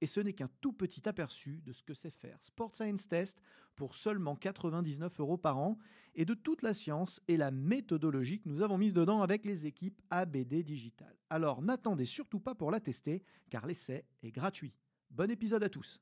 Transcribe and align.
Et 0.00 0.06
ce 0.06 0.20
n'est 0.20 0.32
qu'un 0.32 0.50
tout 0.60 0.72
petit 0.72 1.08
aperçu 1.08 1.60
de 1.64 1.72
ce 1.72 1.82
que 1.82 1.94
c'est 1.94 2.10
faire 2.10 2.38
Sport 2.42 2.74
Science 2.74 3.08
Test 3.08 3.40
pour 3.76 3.94
seulement 3.94 4.36
99 4.36 5.20
euros 5.20 5.36
par 5.36 5.58
an 5.58 5.78
et 6.14 6.24
de 6.24 6.34
toute 6.34 6.62
la 6.62 6.74
science 6.74 7.20
et 7.28 7.36
la 7.36 7.50
méthodologie 7.50 8.40
que 8.40 8.48
nous 8.48 8.62
avons 8.62 8.78
mise 8.78 8.94
dedans 8.94 9.22
avec 9.22 9.44
les 9.44 9.66
équipes 9.66 10.00
ABD 10.10 10.62
Digital. 10.62 11.14
Alors 11.30 11.62
n'attendez 11.62 12.04
surtout 12.04 12.40
pas 12.40 12.54
pour 12.54 12.70
la 12.70 12.80
tester 12.80 13.22
car 13.50 13.66
l'essai 13.66 14.04
est 14.22 14.32
gratuit. 14.32 14.74
Bon 15.10 15.30
épisode 15.30 15.64
à 15.64 15.68
tous. 15.68 16.00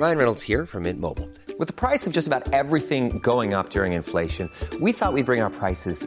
Ryan 0.00 0.16
Reynolds 0.16 0.42
here 0.42 0.64
from 0.64 0.84
Mint 0.84 0.98
Mobile. 0.98 1.28
With 1.58 1.68
the 1.68 1.74
price 1.74 2.06
of 2.06 2.14
just 2.14 2.26
about 2.26 2.54
everything 2.54 3.18
going 3.18 3.52
up 3.52 3.68
during 3.68 3.92
inflation, 3.92 4.48
we 4.80 4.92
thought 4.92 5.12
we'd 5.12 5.26
bring 5.26 5.42
our 5.42 5.50
prices 5.50 6.06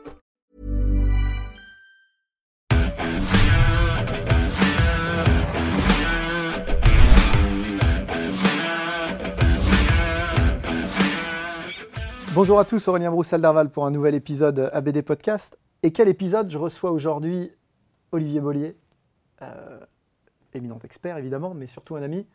Bonjour 12.33 12.59
à 12.59 12.65
tous, 12.65 12.87
Aurélien 12.87 13.11
Broussel-Darval 13.11 13.69
pour 13.69 13.85
un 13.85 13.91
nouvel 13.91 14.15
épisode 14.15 14.69
ABD 14.73 15.01
Podcast. 15.01 15.57
Et 15.83 15.91
quel 15.91 16.07
épisode 16.07 16.49
Je 16.49 16.57
reçois 16.57 16.91
aujourd'hui? 16.91 17.51
Olivier 18.13 18.39
Bollier, 18.41 18.75
euh, 19.41 19.79
éminent 20.53 20.79
expert 20.83 21.17
évidemment, 21.17 21.53
mais 21.53 21.67
surtout 21.67 21.95
un 21.95 22.01
ami, 22.03 22.25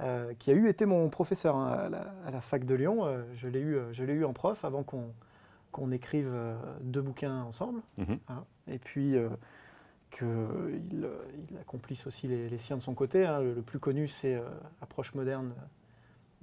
euh, 0.00 0.32
qui 0.38 0.50
a 0.50 0.54
eu 0.54 0.68
été 0.68 0.86
mon 0.86 1.08
professeur 1.10 1.56
hein, 1.56 1.68
à, 1.70 1.88
la, 1.88 2.14
à 2.26 2.30
la 2.30 2.40
fac 2.40 2.64
de 2.64 2.74
Lyon. 2.74 3.04
Euh, 3.06 3.22
je 3.34 3.48
l'ai 3.48 3.60
eu, 3.60 3.78
je 3.92 4.04
l'ai 4.04 4.12
eu 4.14 4.24
en 4.24 4.32
prof 4.32 4.64
avant 4.64 4.82
qu'on 4.82 5.12
qu'on 5.72 5.92
écrive 5.92 6.28
deux 6.80 7.00
bouquins 7.00 7.42
ensemble. 7.44 7.80
Mhm. 7.96 8.18
hein. 8.28 8.44
et 8.66 8.80
puis 8.80 9.14
qu'il 10.10 10.26
il 10.88 11.56
accomplisse 11.60 12.08
aussi 12.08 12.26
les, 12.26 12.48
les 12.48 12.58
siens 12.58 12.76
de 12.76 12.82
son 12.82 12.92
côté. 12.94 13.24
hein. 13.24 13.38
Le, 13.40 13.54
le 13.54 13.62
plus 13.62 13.78
connu, 13.78 14.08
c'est 14.08 14.42
Approche 14.82 15.14
moderne 15.14 15.52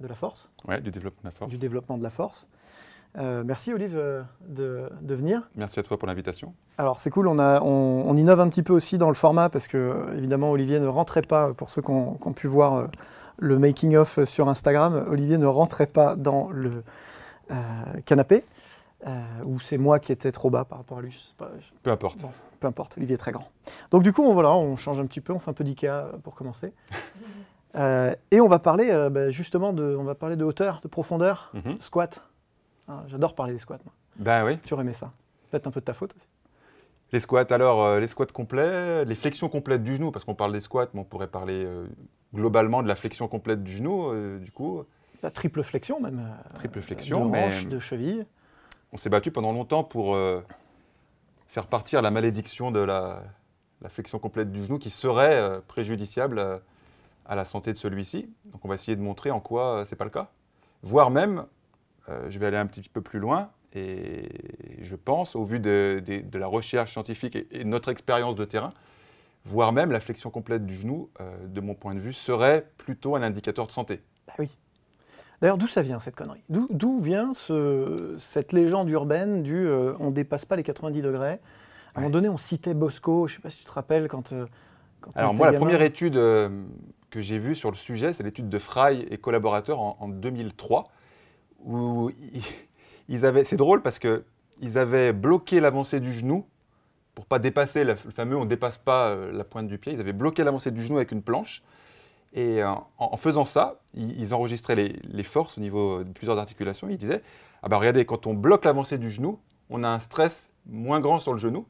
de 0.00 0.06
la 0.06 0.14
force 0.14 0.48
ouais, 0.66 0.80
du 0.80 0.90
développement 0.90 1.20
de 1.22 1.26
la 1.26 1.30
force. 1.32 1.50
du 1.50 1.58
développement 1.58 1.98
de 1.98 2.02
la 2.04 2.08
force. 2.10 2.48
Euh, 3.16 3.42
merci 3.44 3.72
Olive 3.72 3.96
euh, 3.96 4.22
de, 4.46 4.88
de 5.00 5.14
venir. 5.14 5.48
Merci 5.56 5.80
à 5.80 5.82
toi 5.82 5.98
pour 5.98 6.06
l'invitation. 6.06 6.54
Alors 6.76 7.00
c'est 7.00 7.10
cool, 7.10 7.26
on, 7.26 7.38
a, 7.38 7.60
on, 7.62 8.04
on 8.08 8.16
innove 8.16 8.40
un 8.40 8.48
petit 8.48 8.62
peu 8.62 8.72
aussi 8.72 8.98
dans 8.98 9.08
le 9.08 9.14
format 9.14 9.48
parce 9.48 9.66
que 9.66 9.76
euh, 9.78 10.16
évidemment 10.16 10.50
Olivier 10.50 10.78
ne 10.78 10.86
rentrait 10.86 11.22
pas, 11.22 11.52
pour 11.54 11.70
ceux 11.70 11.82
qui 11.82 11.90
ont, 11.90 12.14
qui 12.14 12.28
ont 12.28 12.32
pu 12.32 12.46
voir 12.46 12.74
euh, 12.76 12.86
le 13.38 13.58
making-of 13.58 14.24
sur 14.24 14.48
Instagram, 14.48 15.04
Olivier 15.08 15.38
ne 15.38 15.46
rentrait 15.46 15.86
pas 15.86 16.16
dans 16.16 16.50
le 16.50 16.82
euh, 17.50 17.54
canapé, 18.04 18.44
euh, 19.06 19.10
où 19.44 19.58
c'est 19.58 19.78
moi 19.78 19.98
qui 19.98 20.12
étais 20.12 20.30
trop 20.32 20.50
bas 20.50 20.64
par 20.64 20.78
rapport 20.78 20.98
à 20.98 21.02
lui. 21.02 21.34
Pas- 21.38 21.50
Peu 21.82 21.90
importe. 21.90 22.20
Bon, 22.20 22.30
peu 22.60 22.66
importe, 22.66 22.96
Olivier 22.98 23.14
est 23.14 23.18
très 23.18 23.32
grand. 23.32 23.48
Donc 23.90 24.02
du 24.02 24.12
coup, 24.12 24.22
on, 24.22 24.34
voilà, 24.34 24.50
on 24.52 24.76
change 24.76 25.00
un 25.00 25.06
petit 25.06 25.20
peu, 25.20 25.32
on 25.32 25.38
fait 25.38 25.50
un 25.50 25.54
peu 25.54 25.64
d'IKEA 25.64 26.10
pour 26.22 26.34
commencer. 26.34 26.72
Euh, 27.76 28.14
et 28.30 28.40
on 28.40 28.48
va 28.48 28.58
parler 28.58 28.88
euh, 28.90 29.10
bah, 29.10 29.30
justement 29.30 29.74
de, 29.74 29.94
on 29.94 30.02
va 30.02 30.14
parler 30.14 30.36
de 30.36 30.44
hauteur, 30.44 30.80
de 30.82 30.88
profondeur, 30.88 31.52
Mhm. 31.52 31.76
squat. 31.80 32.22
Ah, 32.88 33.04
J'adore 33.08 33.34
parler 33.34 33.52
des 33.52 33.58
squats. 33.58 33.78
Moi. 33.84 33.92
Ben 34.16 34.44
oui. 34.44 34.58
Tu 34.64 34.74
aurais 34.74 34.82
aimé 34.82 34.94
ça. 34.94 35.12
Peut-être 35.50 35.66
un 35.66 35.70
peu 35.70 35.80
de 35.80 35.84
ta 35.84 35.92
faute 35.94 36.14
aussi. 36.16 36.26
Les 37.12 37.20
squats, 37.20 37.46
alors, 37.50 37.84
euh, 37.84 38.00
les 38.00 38.06
squats 38.06 38.26
complets, 38.26 39.04
les 39.04 39.14
flexions 39.14 39.48
complètes 39.48 39.82
du 39.82 39.96
genou, 39.96 40.10
parce 40.10 40.24
qu'on 40.24 40.34
parle 40.34 40.52
des 40.52 40.60
squats, 40.60 40.88
mais 40.92 41.00
on 41.00 41.04
pourrait 41.04 41.28
parler 41.28 41.64
euh, 41.64 41.86
globalement 42.34 42.82
de 42.82 42.88
la 42.88 42.96
flexion 42.96 43.28
complète 43.28 43.62
du 43.64 43.72
genou, 43.72 44.10
euh, 44.10 44.38
du 44.38 44.52
coup. 44.52 44.82
La 45.22 45.30
triple 45.30 45.62
flexion 45.62 46.00
même. 46.00 46.28
Triple 46.54 46.80
flexion, 46.80 47.24
de 47.26 47.30
mais- 47.30 47.44
hanche, 47.46 47.66
de 47.66 47.78
cheville. 47.78 48.26
On 48.92 48.96
s'est 48.96 49.08
battu 49.10 49.30
pendant 49.30 49.52
longtemps 49.52 49.84
pour 49.84 50.16
faire 51.48 51.66
partir 51.66 52.00
la 52.00 52.10
malédiction 52.10 52.70
de 52.70 52.80
la, 52.80 53.22
la 53.82 53.88
flexion 53.90 54.18
complète 54.18 54.50
du 54.50 54.64
genou 54.64 54.78
qui 54.78 54.88
serait 54.90 55.60
préjudiciable 55.68 56.60
à 57.26 57.34
la 57.36 57.44
santé 57.44 57.72
de 57.72 57.78
celui-ci. 57.78 58.30
Donc 58.46 58.64
on 58.64 58.68
va 58.68 58.76
essayer 58.76 58.96
de 58.96 59.02
montrer 59.02 59.30
en 59.30 59.40
quoi 59.40 59.84
ce 59.84 59.90
n'est 59.90 59.96
pas 59.98 60.04
le 60.04 60.10
cas. 60.10 60.28
Voire 60.82 61.10
même, 61.10 61.44
je 62.28 62.38
vais 62.38 62.46
aller 62.46 62.56
un 62.56 62.66
petit 62.66 62.82
peu 62.88 63.00
plus 63.00 63.18
loin, 63.18 63.50
et 63.74 64.28
je 64.80 64.96
pense, 64.96 65.36
au 65.36 65.44
vu 65.44 65.60
de, 65.60 66.02
de- 66.04 66.20
de 66.20 66.38
la 66.38 66.46
recherche 66.46 66.92
scientifique 66.92 67.36
et, 67.36 67.46
et 67.52 67.64
notre 67.64 67.90
expérience 67.90 68.34
de 68.36 68.44
terrain, 68.44 68.72
voire 69.44 69.72
même 69.72 69.92
la 69.92 70.00
flexion 70.00 70.30
complète 70.30 70.66
du 70.66 70.74
genou, 70.74 71.10
euh, 71.20 71.46
de 71.46 71.60
mon 71.60 71.74
point 71.74 71.94
de 71.94 72.00
vue, 72.00 72.12
serait 72.12 72.66
plutôt 72.78 73.16
un 73.16 73.22
indicateur 73.22 73.66
de 73.66 73.72
santé. 73.72 74.02
Bah 74.26 74.34
oui. 74.38 74.50
D'ailleurs, 75.40 75.58
d'où 75.58 75.68
ça 75.68 75.82
vient 75.82 76.00
cette 76.00 76.16
connerie? 76.16 76.42
D'où 76.48 77.00
vient 77.00 77.32
ce- 77.32 78.16
cette 78.18 78.52
légende 78.52 78.90
urbaine 78.90 79.42
du 79.42 79.66
euh, 79.66 79.94
on 80.00 80.10
dépasse 80.10 80.44
pas 80.44 80.56
les 80.56 80.64
90 80.64 81.02
degrés? 81.02 81.38
À 81.94 81.98
un 81.98 82.02
moment 82.02 82.10
donné, 82.10 82.28
on 82.28 82.38
citait 82.38 82.74
Bosco, 82.74 83.28
je 83.28 83.36
sais 83.36 83.40
pas 83.40 83.50
si 83.50 83.60
tu 83.60 83.64
te 83.64 83.72
rappelles 83.72 84.08
quand. 84.08 84.32
euh, 84.32 84.46
quand 85.00 85.12
Alors 85.16 85.34
moi, 85.34 85.46
la 85.46 85.52
première 85.52 85.82
étude 85.82 86.16
euh, 86.16 86.48
que 87.10 87.20
j'ai 87.20 87.38
vue 87.38 87.54
sur 87.54 87.70
le 87.70 87.76
sujet, 87.76 88.12
c'est 88.12 88.22
l'étude 88.22 88.48
de 88.48 88.58
Fry 88.58 89.02
et 89.10 89.18
collaborateurs 89.18 89.80
en, 89.80 89.96
en 90.00 90.08
2003, 90.08 90.88
où 91.64 92.10
ils, 93.08 93.26
avaient, 93.26 93.44
c'est 93.44 93.56
drôle 93.56 93.82
parce 93.82 93.98
que 93.98 94.24
ils 94.60 94.78
avaient 94.78 95.12
bloqué 95.12 95.60
l'avancée 95.60 96.00
du 96.00 96.12
genou 96.12 96.44
pour 97.14 97.26
pas 97.26 97.38
dépasser 97.38 97.84
le 97.84 97.96
fameux 97.96 98.36
on 98.36 98.44
dépasse 98.44 98.78
pas 98.78 99.08
euh, 99.08 99.32
la 99.32 99.44
pointe 99.44 99.66
du 99.66 99.78
pied. 99.78 99.92
Ils 99.92 100.00
avaient 100.00 100.12
bloqué 100.12 100.44
l'avancée 100.44 100.70
du 100.70 100.82
genou 100.82 100.96
avec 100.96 101.12
une 101.12 101.22
planche. 101.22 101.62
Et 102.32 102.62
euh, 102.62 102.72
en, 102.98 103.16
faisant 103.16 103.44
ça, 103.44 103.80
ils, 103.94 104.34
enregistraient 104.34 104.76
les, 104.76 105.22
forces 105.24 105.58
au 105.58 105.60
niveau 105.60 106.04
de 106.04 106.12
plusieurs 106.12 106.38
articulations. 106.38 106.88
Ils 106.88 106.98
disaient 106.98 107.22
ah 107.62 107.68
bah 107.68 107.78
regardez, 107.78 108.04
quand 108.04 108.26
on 108.26 108.34
bloque 108.34 108.64
l'avancée 108.64 108.98
du 108.98 109.10
genou, 109.10 109.40
on 109.70 109.82
a 109.82 109.88
un 109.88 109.98
stress 109.98 110.50
moins 110.66 111.00
grand 111.00 111.18
sur 111.18 111.32
le 111.32 111.38
genou. 111.38 111.66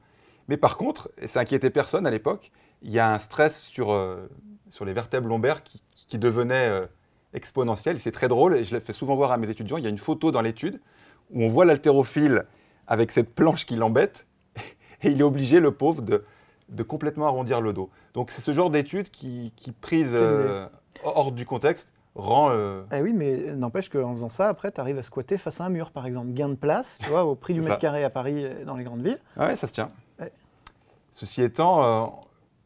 Mais 0.49 0.57
par 0.57 0.77
contre, 0.77 1.11
et 1.19 1.29
ça 1.29 1.41
inquiétait 1.41 1.71
personne 1.71 2.07
à 2.07 2.11
l'époque, 2.11 2.51
il 2.83 2.91
y 2.91 2.99
a 2.99 3.13
un 3.13 3.19
stress 3.19 3.63
sur, 3.63 3.93
euh, 3.93 4.29
sur 4.71 4.85
les 4.85 4.93
vertèbres 4.93 5.29
lombaires 5.29 5.63
qui, 5.63 6.19
devenait 6.19 6.89
exponentiel. 7.35 7.97
Et 7.97 7.99
C'est 7.99 8.13
très 8.13 8.29
drôle, 8.29 8.55
et 8.57 8.65
je 8.65 8.75
le 8.75 8.81
fais 8.81 8.93
souvent 8.93 9.17
voir 9.17 9.33
à 9.33 9.37
mes 9.37 9.49
étudiants. 9.51 9.77
Il 9.77 9.85
y 9.85 9.87
a 9.87 9.91
une 9.91 9.99
photo 9.99 10.31
dans 10.33 10.41
l'étude 10.43 10.81
où 11.31 11.43
on 11.43 11.49
voit 11.49 11.65
l'haltérophile 11.65 12.45
avec 12.87 13.13
cette 13.13 13.35
planche 13.35 13.67
qui 13.67 13.77
l'embête, 13.77 14.27
et 15.03 15.11
il 15.11 15.21
est 15.21 15.25
obligé, 15.25 15.61
le 15.61 15.73
pauvre, 15.73 16.03
de, 16.03 16.23
de 16.71 16.83
complètement 16.83 17.27
arrondir 17.27 17.61
le 17.61 17.73
dos. 17.73 17.91
Donc 18.15 18.31
c'est 18.31 18.41
ce 18.41 18.53
genre 18.53 18.71
d'étude 18.71 19.11
qui, 19.11 19.53
qui 19.57 19.73
prise 19.73 20.13
euh, 20.15 20.67
hors 21.05 21.31
du 21.33 21.45
contexte, 21.45 21.93
rend... 22.15 22.49
euh, 22.51 22.83
Eh 22.93 23.01
oui, 23.03 23.13
mais 23.13 23.55
n'empêche 23.55 23.89
qu'en 23.91 24.13
faisant 24.15 24.31
ça, 24.31 24.49
après, 24.49 24.73
tu 24.73 24.81
arrives 24.81 24.99
à 24.99 25.03
squatter 25.03 25.37
face 25.37 25.61
à 25.61 25.65
un 25.65 25.69
mur, 25.69 25.91
par 25.91 26.07
exemple. 26.07 26.33
Gain 26.33 26.49
de 26.49 26.55
place, 26.55 26.99
tu 27.03 27.11
vois, 27.11 27.25
au 27.25 27.35
prix 27.35 27.53
du 27.55 27.61
mètre 27.61 27.79
carré 27.79 28.05
à 28.05 28.11
Paris 28.11 28.43
et 28.45 28.65
dans 28.65 28.77
les 28.77 28.85
grandes 28.85 29.03
villes. 29.03 29.21
Ah 29.37 29.49
ouais, 29.49 29.57
ça 29.57 29.67
se 29.67 29.73
tient. 29.75 29.91
Ouais. 30.19 30.33
Ceci 31.13 31.43
étant, 31.43 31.85
euh, 31.85 32.07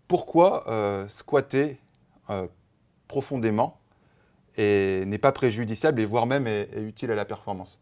pourquoi 0.09 0.69
euh, 0.71 1.07
squatter 1.09 1.79
euh, 2.31 2.47
profondément 3.09 3.79
n'est 4.59 5.19
pas 5.19 5.33
préjudiciable 5.33 6.01
et 6.01 6.05
voire 6.05 6.27
même 6.27 6.47
est, 6.47 6.69
est 6.75 6.83
utile 6.83 7.11
à 7.11 7.15
la 7.15 7.25
performance 7.25 7.79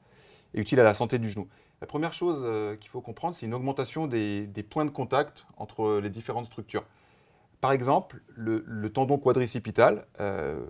et 0.54 0.60
utile 0.60 0.80
à 0.80 0.84
la 0.84 0.94
santé 0.94 1.18
du 1.18 1.28
genou 1.28 1.48
La 1.80 1.86
première 1.86 2.12
chose 2.12 2.40
euh, 2.42 2.76
qu'il 2.76 2.90
faut 2.90 3.00
comprendre, 3.00 3.34
c'est 3.34 3.46
une 3.46 3.54
augmentation 3.54 4.06
des, 4.06 4.48
points 4.68 4.84
de 4.84 4.90
contact 4.90 5.46
entre 5.56 6.00
les 6.02 6.10
différentes 6.10 6.46
structures. 6.46 6.84
Par 7.60 7.72
exemple, 7.72 8.22
le, 8.34 8.88
tendon 8.90 9.18
quadricipital 9.18 10.06
euh, 10.20 10.60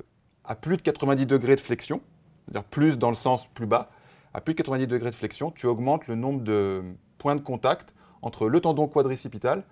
a 0.45 0.57
plus 0.57 0.77
de 0.77 0.83
90 0.83 1.27
degrés 1.27 1.57
de 1.57 1.61
flexion, 1.61 2.01
c'est-à-dire 2.45 2.65
plus 2.65 2.99
dans 2.99 3.11
le 3.11 3.15
sens 3.15 3.47
plus 3.55 3.67
bas, 3.67 3.91
à 4.35 4.41
plus 4.41 4.55
de 4.55 4.59
90 4.59 4.87
degrés 4.87 5.11
de 5.11 5.15
flexion, 5.15 5.51
tu 5.51 5.67
augmentes 5.67 6.07
le 6.07 6.15
nombre 6.15 6.41
de 6.43 6.83
points 7.19 7.37
de 7.37 7.41
contact 7.41 7.95
entre 8.23 8.49
le 8.49 8.61
tendon 8.61 8.87
quadricipital 8.87 9.65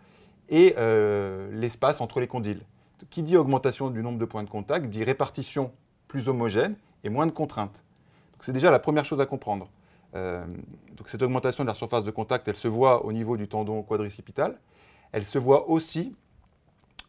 et 0.49 0.75
euh, 0.79 1.51
l'espace 1.53 2.01
entre 2.01 2.21
les 2.21 2.27
condyles. 2.27 2.63
Qui 3.11 3.23
dit 3.23 3.37
augmentation 3.37 3.91
du 3.91 4.03
nombre 4.03 4.19
de 4.19 4.25
points 4.25 4.43
de 4.43 4.51
contact 4.51 4.87
dit 4.87 5.05
répartition 5.05 5.73
plus 6.09 6.29
homogène 6.29 6.75
et 7.05 7.11
moins 7.11 7.27
de 7.27 7.31
contraintes. 7.31 7.85
C'est 8.41 8.53
déjà 8.53 8.71
la 8.71 8.79
première 8.79 9.05
chose 9.05 9.21
à 9.21 9.27
comprendre. 9.27 9.69
Euh, 10.15 10.47
cette 11.07 11.23
augmentation 11.23 11.65
de 11.65 11.69
la 11.69 11.75
surface 11.75 12.05
de 12.05 12.11
contact, 12.11 12.49
elle 12.49 12.57
se 12.57 12.69
voit 12.69 13.05
au 13.05 13.13
niveau 13.13 13.37
du 13.37 13.49
tendon 13.49 13.83
quadricipital. 13.83 14.59
Elle 15.13 15.27
se 15.27 15.39
voit 15.39 15.69
aussi 15.69 16.15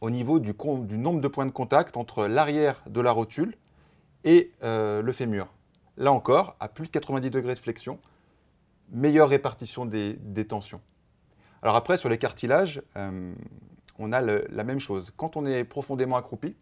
au 0.02 0.10
niveau 0.10 0.40
du, 0.40 0.54
du 0.54 0.98
nombre 0.98 1.22
de 1.22 1.28
points 1.28 1.46
de 1.46 1.52
contact 1.52 1.98
entre 1.98 2.28
l'arrière 2.28 2.82
de 2.88 3.02
la 3.02 3.12
rotule 3.12 3.56
et 4.24 4.52
euh, 4.64 5.02
le 5.02 5.12
fémur. 5.12 5.48
Là 5.98 6.12
encore, 6.12 6.56
à 6.60 6.70
plus 6.70 6.88
de 6.88 6.92
90 6.92 7.30
degrés 7.30 7.56
de 7.56 7.60
flexion, 7.60 8.00
meilleure 8.92 9.30
répartition 9.30 9.86
des, 9.86 10.18
tensions. 10.48 10.82
Alors 11.62 11.76
après, 11.76 11.98
sur 11.98 12.10
les 12.10 12.18
cartilages, 12.18 12.82
euh, 12.96 13.34
on 13.98 14.14
a 14.14 14.22
la 14.22 14.64
même 14.64 14.80
chose. 14.80 15.12
Quand 15.18 15.36
on 15.36 15.46
est 15.46 15.66
profondément 15.66 16.16
accroupi, 16.16 16.56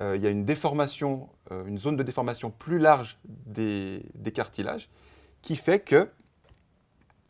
euh, 0.00 0.16
il 0.16 0.22
y 0.22 0.26
a 0.26 0.30
une 0.30 0.44
déformation, 0.44 1.28
une 1.50 1.78
zone 1.78 1.96
de 1.96 2.02
déformation 2.02 2.50
plus 2.50 2.78
large 2.78 3.18
des, 3.24 4.02
cartilages, 4.34 4.90
qui 5.42 5.56
fait 5.56 5.80
que, 5.80 6.10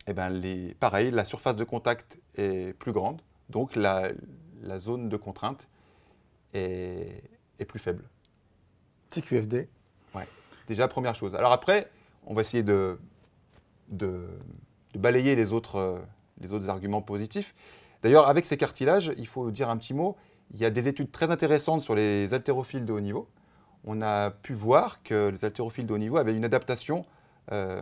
eh 0.07 0.13
ben, 0.13 0.29
les, 0.29 0.73
pareil, 0.75 1.11
la 1.11 1.25
surface 1.25 1.55
de 1.55 1.63
contact 1.63 2.19
est 2.35 2.73
plus 2.77 2.91
grande, 2.91 3.21
donc 3.49 3.75
la, 3.75 4.11
zone 4.77 5.09
de 5.09 5.17
contrainte 5.17 5.69
est, 6.53 7.23
plus 7.67 7.79
faible. 7.79 8.03
TQFD 9.09 9.67
Ouais, 10.15 10.27
déjà 10.67 10.87
première 10.87 11.15
chose. 11.15 11.35
Alors 11.35 11.51
après, 11.51 11.89
on 12.25 12.33
va 12.33 12.41
essayer 12.41 12.63
de, 12.63 12.99
de, 13.89 14.27
balayer 14.95 15.35
les 15.35 15.51
autres, 15.53 15.75
euh, 15.77 15.99
les 16.39 16.53
autres 16.53 16.69
arguments 16.69 17.01
positifs. 17.01 17.55
D'ailleurs, 18.01 18.27
avec 18.27 18.45
ces 18.45 18.57
cartilages, 18.57 19.11
il 19.17 19.27
faut 19.27 19.51
dire 19.51 19.69
un 19.69 19.77
petit 19.77 19.93
mot, 19.93 20.15
il 20.53 20.59
y 20.59 20.65
a 20.65 20.69
des 20.69 20.87
études 20.87 21.11
très 21.11 21.31
intéressantes 21.31 21.81
sur 21.81 21.95
les 21.95 22.33
haltérophiles 22.33 22.85
de 22.85 22.93
haut 22.93 22.99
niveau. 22.99 23.27
On 23.85 24.01
a 24.01 24.31
pu 24.31 24.53
voir 24.53 25.03
que 25.03 25.29
les 25.29 25.45
haltérophiles 25.45 25.85
de 25.85 25.93
haut 25.93 25.97
niveau 25.97 26.17
avaient 26.17 26.35
une 26.35 26.45
adaptation 26.45 27.05
euh, 27.51 27.81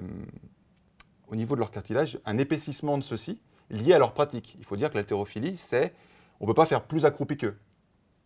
au 1.27 1.35
niveau 1.35 1.55
de 1.55 1.59
leur 1.59 1.71
cartilage, 1.71 2.19
un 2.25 2.37
épaississement 2.37 2.97
de 2.97 3.03
ceux-ci 3.03 3.39
lié 3.69 3.93
à 3.93 3.99
leur 3.99 4.13
pratique. 4.13 4.55
Il 4.59 4.65
faut 4.65 4.77
dire 4.77 4.89
que 4.89 4.95
l'haltérophilie, 4.95 5.57
c'est 5.57 5.93
on 6.39 6.45
ne 6.45 6.47
peut 6.47 6.55
pas 6.55 6.65
faire 6.65 6.83
plus 6.83 7.05
accroupi 7.05 7.37
qu'eux. 7.37 7.57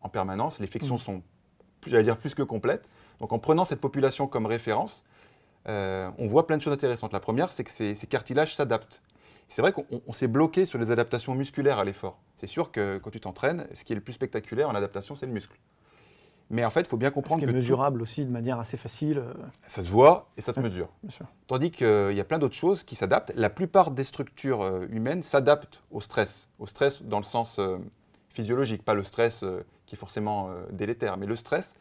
En 0.02 0.10
permanence, 0.10 0.60
les 0.60 0.68
flexions 0.68 0.96
mmh. 0.96 1.00
sont, 1.00 1.24
j'allais 1.88 2.04
dire, 2.04 2.18
plus 2.18 2.36
que 2.36 2.44
complètes. 2.44 2.90
Donc 3.20 3.34
en 3.34 3.40
prenant 3.40 3.66
cette 3.66 3.82
population 3.82 4.28
comme 4.28 4.46
référence, 4.46 5.04
euh, 5.68 6.10
on 6.18 6.28
voit 6.28 6.48
plein 6.48 6.58
de 6.58 6.62
choses 6.62 6.74
intéressantes. 6.74 7.14
La 7.14 7.20
première, 7.20 7.52
c'est 7.52 7.64
que 7.64 7.72
ces, 7.72 7.96
cartilages 8.08 8.56
s'adaptent. 8.56 9.02
C'est 9.52 9.62
vrai 9.62 9.74
qu'on 9.74 10.14
s'est 10.14 10.30
bloqué 10.30 10.66
sur 10.66 10.80
les 10.80 10.92
adaptations 10.92 11.36
musculaires 11.36 11.78
à 11.78 11.84
l'effort. 11.84 12.18
C'est 12.38 12.48
sûr 12.48 12.72
que 12.72 13.00
quand 13.00 13.10
tu 13.10 13.20
t'entraînes, 13.20 13.68
ce 13.74 13.84
qui 13.84 13.92
est 13.92 13.98
le 13.98 14.02
plus 14.02 14.14
spectaculaire 14.14 14.70
en 14.70 14.76
adaptation, 14.76 15.14
c'est 15.14 15.26
le 15.26 15.34
muscle. 15.34 15.60
Mais 16.50 16.64
en 16.64 16.70
fait, 16.70 16.82
il 16.82 16.86
faut 16.86 16.96
bien 16.96 17.12
comprendre 17.12 17.42
ce 17.42 17.46
qui 17.46 17.52
est 17.52 17.54
mesurable 17.54 18.02
aussi 18.02 18.24
de 18.24 18.32
manière 18.32 18.62
assez 18.62 18.78
facile. 18.78 19.18
Euh. 19.18 19.34
Ça 19.68 19.82
se 19.82 19.90
voit 19.90 20.30
et 20.38 20.42
ça 20.42 20.54
se 20.54 20.62
mesure. 20.62 20.88
Tandis 21.48 21.70
qu'il 21.70 22.14
y 22.14 22.20
a 22.22 22.24
plein 22.24 22.40
d'autres 22.40 22.56
choses 22.56 22.86
qui 22.86 22.96
s'adaptent. 22.96 23.34
La 23.36 23.50
plupart 23.50 23.92
des 23.92 24.06
structures 24.06 24.62
euh, 24.62 24.86
humaines 24.90 25.22
s'adaptent 25.22 25.84
au 25.92 26.00
stress. 26.00 26.48
Au 26.58 26.66
stress 26.66 27.02
dans 27.02 27.20
le 27.20 27.26
sens 27.26 27.60
physiologique, 28.30 28.86
pas 28.86 28.94
le 28.94 29.04
stress 29.04 29.44
qui 29.86 29.96
est 29.96 30.00
forcément 30.00 30.50
délétère, 30.72 31.18
mais 31.18 31.26
le 31.26 31.36
stress 31.36 31.76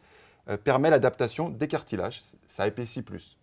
permet 0.65 0.89
l'adaptation 0.89 1.47
des 1.47 1.69
cartilages. 1.69 2.21
Ça 2.49 2.67
épaissit 2.67 3.01
plus. 3.01 3.37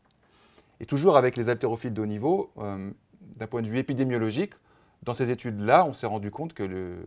Et 0.81 0.87
toujours 0.87 1.17
avec 1.17 1.37
les 1.37 1.49
haltérophiles 1.49 1.93
de 1.93 2.01
haut 2.01 2.07
niveau, 2.07 2.53
euh, 2.59 2.91
d'un 3.37 3.47
point 3.47 3.63
de 3.63 3.69
vue 3.69 3.79
épidémiologique, 3.79 4.55
dans 5.03 5.15
ces 5.15 5.31
études-là, 5.31 5.85
on 5.85 5.93
s'est 5.93 6.07
rendu 6.07 6.31
compte 6.31 6.55
que 6.55 6.99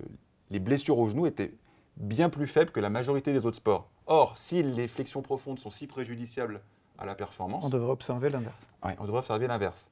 les 0.50 0.60
blessures 0.60 0.98
au 0.98 1.08
genou 1.08 1.26
étaient 1.26 1.54
bien 1.98 2.30
plus 2.30 2.48
faibles 2.48 2.72
que 2.72 2.80
la 2.80 2.90
majorité 2.90 3.34
des 3.34 3.46
autres 3.46 3.58
sports. 3.58 3.90
Or, 4.08 4.38
si 4.38 4.64
les 4.64 4.88
flexions 4.88 5.22
profondes 5.22 5.60
sont 5.60 5.72
si 5.72 5.88
préjudiciables 5.88 6.62
à 6.98 7.06
la 7.06 7.16
performance... 7.16 7.64
On 7.66 7.70
devrait 7.70 7.92
observer 7.92 8.30
l'inverse. 8.30 8.68
Oui, 8.84 8.92
on 9.00 9.06
devrait 9.06 9.20
observer 9.20 9.48
l'inverse. 9.48 9.90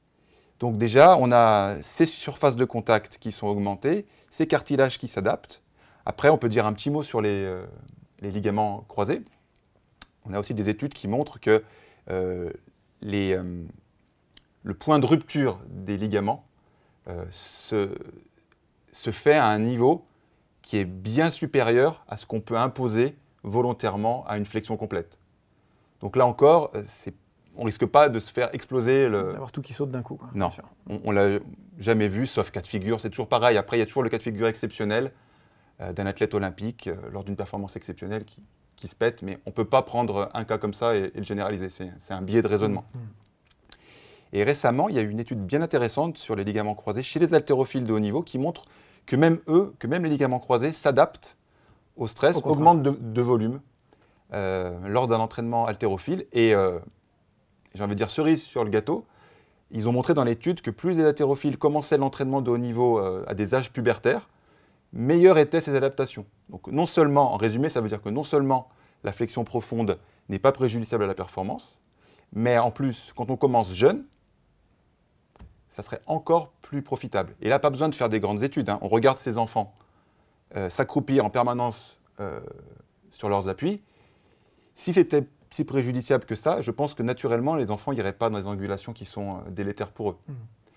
Donc 0.60 0.76
déjà, 0.76 1.16
on 1.16 1.32
a 1.32 1.76
ces 1.82 2.06
surfaces 2.06 2.56
de 2.56 2.64
contact 2.64 3.18
qui 3.18 3.32
sont 3.32 3.46
augmentées, 3.46 4.06
ces 4.30 4.46
cartilages 4.46 4.98
qui 4.98 5.08
s'adaptent. 5.08 5.62
Après, 6.04 6.28
on 6.28 6.38
peut 6.38 6.48
dire 6.48 6.66
un 6.66 6.72
petit 6.72 6.90
mot 6.90 7.02
sur 7.02 7.20
les, 7.20 7.44
euh, 7.44 7.64
ligaments 8.20 8.84
croisés. 8.88 9.22
On 10.26 10.34
a 10.34 10.38
aussi 10.38 10.54
des 10.54 10.68
études 10.68 10.92
qui 10.92 11.08
montrent 11.08 11.40
que 11.40 11.64
euh, 12.10 12.50
euh, 13.04 13.64
le 14.62 14.74
point 14.74 14.98
de 14.98 15.06
rupture 15.06 15.58
des 15.68 15.96
ligaments 15.96 16.44
euh, 17.08 17.24
se, 17.30 17.88
fait 18.92 19.34
à 19.34 19.46
un 19.46 19.58
niveau 19.58 20.04
qui 20.62 20.76
est 20.76 20.84
bien 20.84 21.30
supérieur 21.30 22.04
à 22.08 22.16
ce 22.16 22.26
qu'on 22.26 22.40
peut 22.40 22.56
imposer 22.56 23.16
volontairement 23.42 24.24
à 24.26 24.36
une 24.36 24.44
flexion 24.44 24.76
complète. 24.76 25.18
Donc 26.00 26.16
là 26.16 26.26
encore, 26.26 26.70
euh, 26.74 26.82
on 27.56 27.62
ne 27.62 27.66
risque 27.66 27.86
pas 27.86 28.08
de 28.08 28.18
se 28.18 28.30
faire 28.30 28.54
exploser 28.54 29.08
le. 29.08 29.32
D'avoir 29.32 29.52
tout 29.52 29.62
qui 29.62 29.72
saute 29.72 29.90
d'un 29.90 30.02
coup. 30.02 30.20
non, 30.34 30.50
on, 30.88 31.12
ne 31.12 31.16
l'a 31.16 31.38
jamais 31.78 32.08
vu, 32.08 32.26
sauf 32.26 32.50
cas 32.50 32.60
de 32.60 32.66
figure. 32.66 33.00
C'est 33.00 33.10
toujours 33.10 33.28
pareil. 33.28 33.56
Après, 33.56 33.76
il 33.76 33.80
y 33.80 33.82
a 33.82 33.86
toujours 33.86 34.02
le 34.02 34.08
cas 34.08 34.18
de 34.18 34.22
figure 34.22 34.46
exceptionnel 34.46 35.12
d'un 35.78 36.04
athlète 36.04 36.34
olympique 36.34 36.90
lors 37.10 37.24
d'une 37.24 37.36
performance 37.36 37.74
exceptionnelle 37.74 38.26
qui, 38.26 38.42
qui 38.80 38.88
se 38.88 38.94
pète, 38.94 39.22
mais 39.22 39.38
on 39.44 39.50
ne 39.50 39.54
peut 39.54 39.66
pas 39.66 39.82
prendre 39.82 40.30
un 40.32 40.44
cas 40.44 40.56
comme 40.56 40.72
ça 40.72 40.96
et, 40.96 41.10
le 41.14 41.22
généraliser. 41.22 41.68
C'est 41.68 42.14
un 42.14 42.22
biais 42.22 42.40
de 42.40 42.48
raisonnement. 42.48 42.84
Mmh, 42.94 42.98
mmh. 42.98 43.02
Et 44.32 44.44
récemment, 44.44 44.88
il 44.88 44.94
y 44.94 44.98
a 44.98 45.02
eu 45.02 45.10
une 45.10 45.20
étude 45.20 45.44
bien 45.44 45.60
intéressante 45.62 46.16
sur 46.16 46.36
les 46.36 46.44
ligaments 46.44 46.74
croisés 46.74 47.02
chez 47.02 47.18
les 47.18 47.34
haltérophiles 47.34 47.84
de 47.84 47.92
haut 47.92 48.00
niveau 48.00 48.22
qui 48.22 48.38
montre 48.38 48.64
que 49.06 49.16
même 49.16 49.38
eux, 49.48 49.74
que 49.78 49.86
même 49.86 50.04
les 50.04 50.10
ligaments 50.10 50.38
croisés 50.38 50.72
s'adaptent 50.72 51.36
au 51.96 52.06
stress, 52.06 52.36
augmentent 52.44 52.82
de, 52.82 53.22
volume 53.22 53.60
euh, 54.32 54.78
lors 54.88 55.08
d'un 55.08 55.18
entraînement 55.18 55.66
haltérophile. 55.66 56.26
Et 56.32 56.54
euh, 56.54 56.78
j'ai 57.74 57.82
envie 57.82 57.94
de 57.94 57.98
dire 57.98 58.10
cerise 58.10 58.42
sur 58.42 58.62
le 58.62 58.70
gâteau, 58.70 59.04
ils 59.72 59.88
ont 59.88 59.92
montré 59.92 60.14
dans 60.14 60.24
l'étude 60.24 60.60
que 60.60 60.70
plus 60.70 60.96
les 60.96 61.04
haltérophiles 61.04 61.58
commençaient 61.58 61.98
l'entraînement 61.98 62.40
de 62.40 62.50
haut 62.50 62.58
niveau 62.58 62.98
euh, 62.98 63.24
à 63.26 63.34
des 63.34 63.54
âges 63.54 63.72
pubertaires, 63.72 64.28
meilleures 64.92 65.38
étaient 65.38 65.60
ces 65.60 65.74
adaptations. 65.74 66.24
Donc 66.48 66.68
non 66.68 66.86
seulement, 66.86 67.34
en 67.34 67.36
résumé, 67.36 67.68
ça 67.68 67.80
veut 67.80 67.88
dire 67.88 68.02
que 68.02 68.08
non 68.08 68.24
seulement 68.24 68.68
la 69.04 69.12
flexion 69.12 69.44
profonde 69.44 69.98
n'est 70.28 70.38
pas 70.38 70.52
préjudiciable 70.52 71.04
à 71.04 71.06
la 71.06 71.14
performance, 71.14 71.80
mais 72.32 72.58
en 72.58 72.70
plus, 72.70 73.12
quand 73.16 73.30
on 73.30 73.36
commence 73.36 73.72
jeune, 73.72 74.04
ça 75.72 75.82
serait 75.82 76.00
encore 76.06 76.50
plus 76.62 76.82
profitable. 76.82 77.34
Et 77.40 77.48
là, 77.48 77.58
pas 77.58 77.70
besoin 77.70 77.88
de 77.88 77.94
faire 77.94 78.08
des 78.08 78.20
grandes 78.20 78.42
études. 78.42 78.68
Hein. 78.68 78.78
On 78.82 78.88
regarde 78.88 79.18
ces 79.18 79.38
enfants 79.38 79.74
euh, 80.56 80.68
s'accroupir 80.68 81.24
en 81.24 81.30
permanence 81.30 82.00
euh, 82.18 82.40
sur 83.10 83.28
leurs 83.28 83.48
appuis. 83.48 83.80
Si 84.74 84.92
c'était 84.92 85.24
si 85.50 85.64
préjudiciable 85.64 86.24
que 86.24 86.34
ça, 86.34 86.60
je 86.60 86.70
pense 86.70 86.94
que 86.94 87.02
naturellement, 87.02 87.54
les 87.54 87.70
enfants 87.70 87.92
n'iraient 87.92 88.12
pas 88.12 88.30
dans 88.30 88.38
des 88.38 88.46
angulations 88.46 88.92
qui 88.92 89.04
sont 89.04 89.36
euh, 89.36 89.50
délétères 89.50 89.90
pour 89.90 90.10
eux. 90.10 90.16
Mmh. 90.26 90.32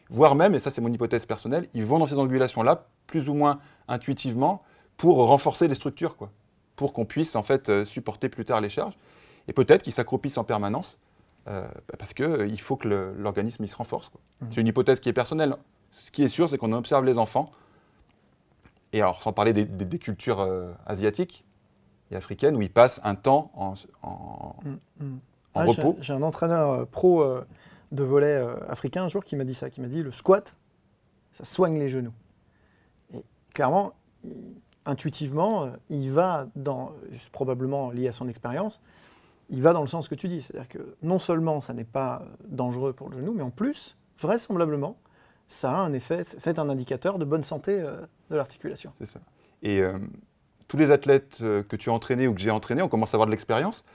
Voire 0.09 0.35
même, 0.35 0.53
et 0.53 0.59
ça 0.59 0.69
c'est 0.69 0.81
mon 0.81 0.91
hypothèse 0.91 1.25
personnelle, 1.25 1.67
ils 1.73 1.85
vont 1.85 1.97
dans 1.97 2.05
ces 2.05 2.19
angulations-là, 2.19 2.85
plus 3.07 3.29
ou 3.29 3.33
moins 3.33 3.59
intuitivement, 3.87 4.61
pour 4.97 5.17
renforcer 5.25 5.67
les 5.67 5.73
structures, 5.73 6.17
quoi, 6.17 6.29
pour 6.75 6.93
qu'on 6.93 7.05
puisse 7.05 7.35
en 7.35 7.41
fait 7.41 7.83
supporter 7.85 8.29
plus 8.29 8.45
tard 8.45 8.61
les 8.61 8.69
charges. 8.69 8.95
Et 9.47 9.53
peut-être 9.53 9.81
qu'ils 9.81 9.93
s'accroupissent 9.93 10.37
en 10.37 10.43
permanence, 10.43 10.99
euh, 11.47 11.67
parce 11.97 12.13
qu'il 12.13 12.25
euh, 12.25 12.57
faut 12.57 12.75
que 12.75 12.87
l'organisme 12.87 13.65
se 13.65 13.75
renforce. 13.75 14.11
Mmh. 14.41 14.45
C'est 14.51 14.61
une 14.61 14.67
hypothèse 14.67 14.99
qui 14.99 15.09
est 15.09 15.13
personnelle. 15.13 15.55
Ce 15.91 16.11
qui 16.11 16.23
est 16.23 16.27
sûr, 16.27 16.49
c'est 16.49 16.57
qu'on 16.57 16.73
observe 16.73 17.05
les 17.05 17.17
enfants, 17.17 17.51
et 18.93 19.01
alors 19.01 19.21
sans 19.21 19.33
parler 19.33 19.53
des, 19.53 19.99
cultures 19.99 20.47
asiatiques 20.85 21.45
et 22.09 22.15
africaines, 22.15 22.55
où 22.55 22.61
ils 22.61 22.71
passent 22.71 22.99
un 23.03 23.15
temps 23.15 23.51
en, 23.53 24.55
mmh, 24.63 25.05
mmh. 25.05 25.17
Ah, 25.53 25.65
repos. 25.65 25.97
J'ai 26.01 26.13
un 26.13 26.23
entraîneur 26.23 26.87
pro 26.87 27.23
de 27.91 28.03
volet 28.03 28.43
africain 28.67 29.03
un 29.03 29.07
jour 29.07 29.23
qui 29.23 29.35
m'a 29.35 29.43
dit 29.43 29.53
ça, 29.53 29.69
qui 29.69 29.81
m'a 29.81 29.87
dit 29.87 30.01
le 30.01 30.11
squat, 30.11 30.55
ça 31.33 31.45
soigne 31.45 31.77
les 31.77 31.89
genoux 31.89 32.13
clairement, 33.53 33.93
intuitivement, 34.85 35.71
il 35.89 36.11
va 36.11 36.47
dans, 36.55 36.91
probablement 37.31 37.91
lié 37.91 38.07
à 38.07 38.11
son 38.11 38.27
expérience, 38.27 38.81
il 39.49 39.61
va 39.61 39.73
dans 39.73 39.81
le 39.81 39.87
sens 39.87 40.07
que 40.07 40.15
tu 40.15 40.27
dis. 40.27 40.41
C'est-à-dire 40.41 40.69
que 40.69 40.95
non 41.01 41.19
seulement 41.19 41.61
ça 41.61 41.73
n'est 41.73 41.83
pas 41.83 42.23
dangereux 42.45 42.93
pour 42.93 43.09
le 43.09 43.17
genou, 43.17 43.33
mais 43.33 43.43
en 43.43 43.49
plus, 43.49 43.95
vraisemblablement, 44.19 44.97
ça 45.47 45.71
a 45.71 45.75
un 45.75 45.93
effet, 45.93 46.23
c'est 46.23 46.59
un 46.59 46.69
indicateur 46.69 47.19
de 47.19 47.25
bonne 47.25 47.43
santé 47.43 47.79
euh, 47.79 48.01
de 48.29 48.35
l'articulation. 48.35 48.91
C'est 48.99 49.05
ça. 49.05 49.19
Et 49.61 49.81
euh, 49.81 49.97
tous 50.67 50.77
les 50.77 50.91
athlètes 50.91 51.39
euh, 51.41 51.63
que 51.63 51.75
tu 51.75 51.89
as 51.89 51.93
entraînés 51.93 52.27
ou 52.27 52.33
que 52.33 52.41
j'ai 52.41 52.51
entraînés, 52.51 52.81
on 52.81 52.89
commence 52.89 53.13
à 53.13 53.17
avoir 53.17 53.27
de 53.27 53.31
l'expérience. 53.31 53.85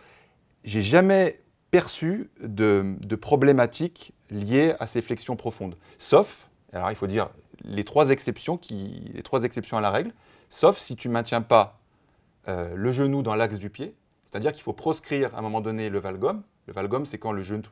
J'ai 0.64 0.82
jamais 0.82 1.40
perçu 1.70 2.30
de, 2.42 2.96
de 3.00 3.16
problématiques 3.16 4.12
liées 4.30 4.74
à 4.80 4.86
ces 4.86 5.02
flexions 5.02 5.36
profondes. 5.36 5.76
Sauf, 5.98 6.48
alors 6.72 6.90
il 6.90 6.96
faut 6.96 7.06
dire, 7.06 7.28
les 7.64 7.84
trois 7.84 8.10
exceptions, 8.10 8.56
qui, 8.56 9.10
les 9.14 9.22
trois 9.22 9.42
exceptions 9.42 9.76
à 9.76 9.80
la 9.80 9.90
règle, 9.90 10.12
sauf 10.48 10.78
si 10.78 10.96
tu 10.96 11.08
ne 11.08 11.14
maintiens 11.14 11.42
pas 11.42 11.78
le 12.46 12.92
genou 12.92 13.22
dans 13.22 13.34
l'axe 13.34 13.58
du 13.58 13.68
pied, 13.68 13.94
c'est-à-dire 14.30 14.52
qu'il 14.52 14.62
faut 14.62 14.74
proscrire 14.74 15.34
à 15.34 15.38
un 15.38 15.42
moment 15.42 15.62
donné 15.62 15.88
le 15.88 15.98
valgum. 15.98 16.42
Le 16.66 16.74
valgum, 16.74 17.06
c'est 17.06 17.18
quand 17.18 17.32
le 17.32 17.42
genou, 17.42 17.62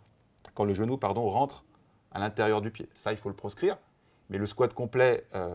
quand 0.54 0.64
le 0.64 0.72
genou 0.72 0.96
pardon, 0.96 1.28
rentre 1.28 1.64
à 2.12 2.18
l'intérieur 2.18 2.62
du 2.62 2.70
pied. 2.70 2.88
Ça, 2.94 3.12
il 3.12 3.18
faut 3.18 3.28
le 3.28 3.34
proscrire. 3.34 3.76
Mais 4.30 4.38
le 4.38 4.46
squat 4.46 4.72
complet 4.72 5.26
euh, 5.34 5.54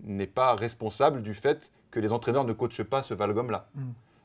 n'est 0.00 0.26
pas 0.26 0.56
responsable 0.56 1.22
du 1.22 1.32
fait 1.32 1.70
que 1.92 2.00
les 2.00 2.12
entraîneurs 2.12 2.44
ne 2.44 2.52
coachent 2.52 2.82
pas 2.82 3.02
ce 3.02 3.14
valgum-là. 3.14 3.68
Mm. 3.74 3.82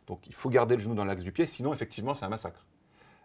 Donc 0.07 0.25
il 0.25 0.33
faut 0.33 0.49
garder 0.49 0.75
le 0.75 0.81
genou 0.81 0.95
dans 0.95 1.05
l'axe 1.05 1.21
du 1.21 1.31
pied, 1.31 1.45
sinon 1.45 1.71
effectivement 1.71 2.15
c'est 2.15 2.25
un 2.25 2.29
massacre. 2.29 2.65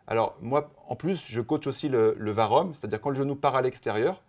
Alors, 0.06 0.36
moi, 0.42 0.70
en 0.86 0.96
plus, 0.96 1.24
je 1.26 1.40
coach 1.40 1.66
aussi 1.66 1.88
le, 1.88 2.14
le 2.18 2.30
varum, 2.30 2.74
c'est-à-dire 2.74 3.00
quand 3.00 3.08
le 3.08 3.16
genou 3.16 3.36
part 3.36 3.56
à 3.56 3.62
l'extérieur, 3.62 4.22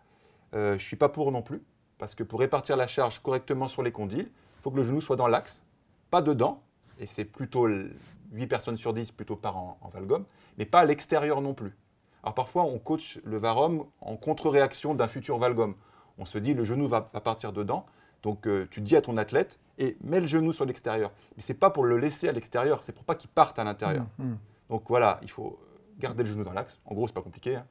euh, 0.53 0.69
je 0.69 0.73
ne 0.75 0.79
suis 0.79 0.95
pas 0.95 1.09
pour 1.09 1.33
non 1.33 1.41
plus, 1.41 1.61
parce 1.97 2.15
que 2.15 2.23
pour 2.23 2.39
répartir 2.39 2.77
la 2.77 2.87
charge 2.87 3.19
correctement 3.19 3.67
sur 3.67 3.83
les 3.83 3.91
condyles, 3.91 4.29
il 4.31 4.61
faut 4.61 4.71
que 4.71 4.77
le 4.77 4.83
genou 4.83 5.01
soit 5.01 5.17
dans 5.17 5.27
l'axe, 5.27 5.65
pas 6.09 6.21
dedans, 6.21 6.63
et 6.99 7.05
c'est 7.05 7.25
plutôt 7.25 7.67
8 7.67 8.47
personnes 8.47 8.77
sur 8.77 8.93
10 8.93 9.11
plutôt 9.11 9.35
par 9.35 9.57
en, 9.57 9.77
en 9.81 9.89
valgum, 9.89 10.25
mais 10.57 10.65
pas 10.65 10.79
à 10.81 10.85
l'extérieur 10.85 11.41
non 11.41 11.53
plus. 11.53 11.75
Alors 12.23 12.33
parfois, 12.33 12.63
on 12.63 12.79
coach 12.79 13.19
le 13.23 13.37
varum 13.37 13.85
en 14.01 14.15
contre-réaction 14.17 14.95
d'un 14.95 15.07
futur 15.07 15.37
valgum. 15.37 15.75
On 16.17 16.25
se 16.25 16.37
dit, 16.37 16.53
le 16.53 16.63
genou 16.63 16.87
va, 16.87 17.09
va 17.13 17.21
partir 17.21 17.51
dedans, 17.53 17.85
donc 18.23 18.47
euh, 18.47 18.67
tu 18.71 18.81
dis 18.81 18.95
à 18.95 19.01
ton 19.01 19.17
athlète, 19.17 19.59
et 19.77 19.97
mets 20.01 20.21
le 20.21 20.27
genou 20.27 20.53
sur 20.53 20.65
l'extérieur. 20.65 21.11
Mais 21.35 21.43
c'est 21.43 21.53
pas 21.53 21.69
pour 21.69 21.83
le 21.83 21.97
laisser 21.97 22.27
à 22.29 22.31
l'extérieur, 22.31 22.81
c'est 22.83 22.93
pour 22.93 23.03
pas 23.03 23.15
qu'il 23.15 23.29
parte 23.29 23.59
à 23.59 23.63
l'intérieur. 23.63 24.05
Mmh, 24.17 24.25
mmh. 24.25 24.37
Donc 24.69 24.83
voilà, 24.87 25.19
il 25.21 25.29
faut 25.29 25.59
garder 25.99 26.23
le 26.23 26.29
genou 26.29 26.43
dans 26.43 26.53
l'axe. 26.53 26.79
En 26.85 26.95
gros, 26.95 27.05
c'est 27.07 27.13
pas 27.13 27.21
compliqué. 27.21 27.57
hein. 27.57 27.65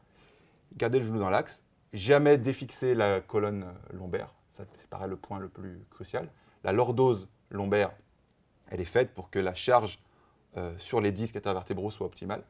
Garder 0.76 0.99
le 1.00 1.07
genou 1.07 1.19
dans 1.19 1.31
l'axe. 1.31 1.62
Jamais 1.93 2.38
défixer 2.38 2.95
la 2.95 3.21
colonne 3.21 3.66
lombaire. 3.93 4.35
Ça, 4.57 4.64
c'est 4.76 4.88
pareil 4.88 5.09
le 5.09 5.16
point 5.16 5.38
le 5.38 5.49
plus 5.49 5.85
crucial. 5.90 6.28
La 6.62 6.73
lordose 6.73 7.28
lombaire, 7.50 7.93
elle 8.71 8.80
est 8.80 8.87
faite 8.87 9.14
pour 9.14 9.30
que 9.30 9.38
la 9.38 9.54
charge 9.54 9.99
euh, 10.56 10.73
sur 10.78 11.00
les 11.00 11.11
disques 11.11 11.37
intervertébraux 11.37 11.90
soit 11.90 12.06
optimale. 12.06 12.44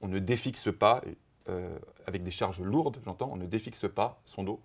On 0.00 0.08
ne 0.08 0.18
défixe 0.18 0.70
pas, 0.72 1.02
euh, 1.48 1.78
avec 2.06 2.22
des 2.22 2.30
charges 2.30 2.60
lourdes, 2.60 2.98
j'entends, 3.04 3.28
on 3.30 3.36
ne 3.36 3.46
défixe 3.46 3.86
pas 3.94 4.20
son 4.24 4.42
dos. 4.42 4.60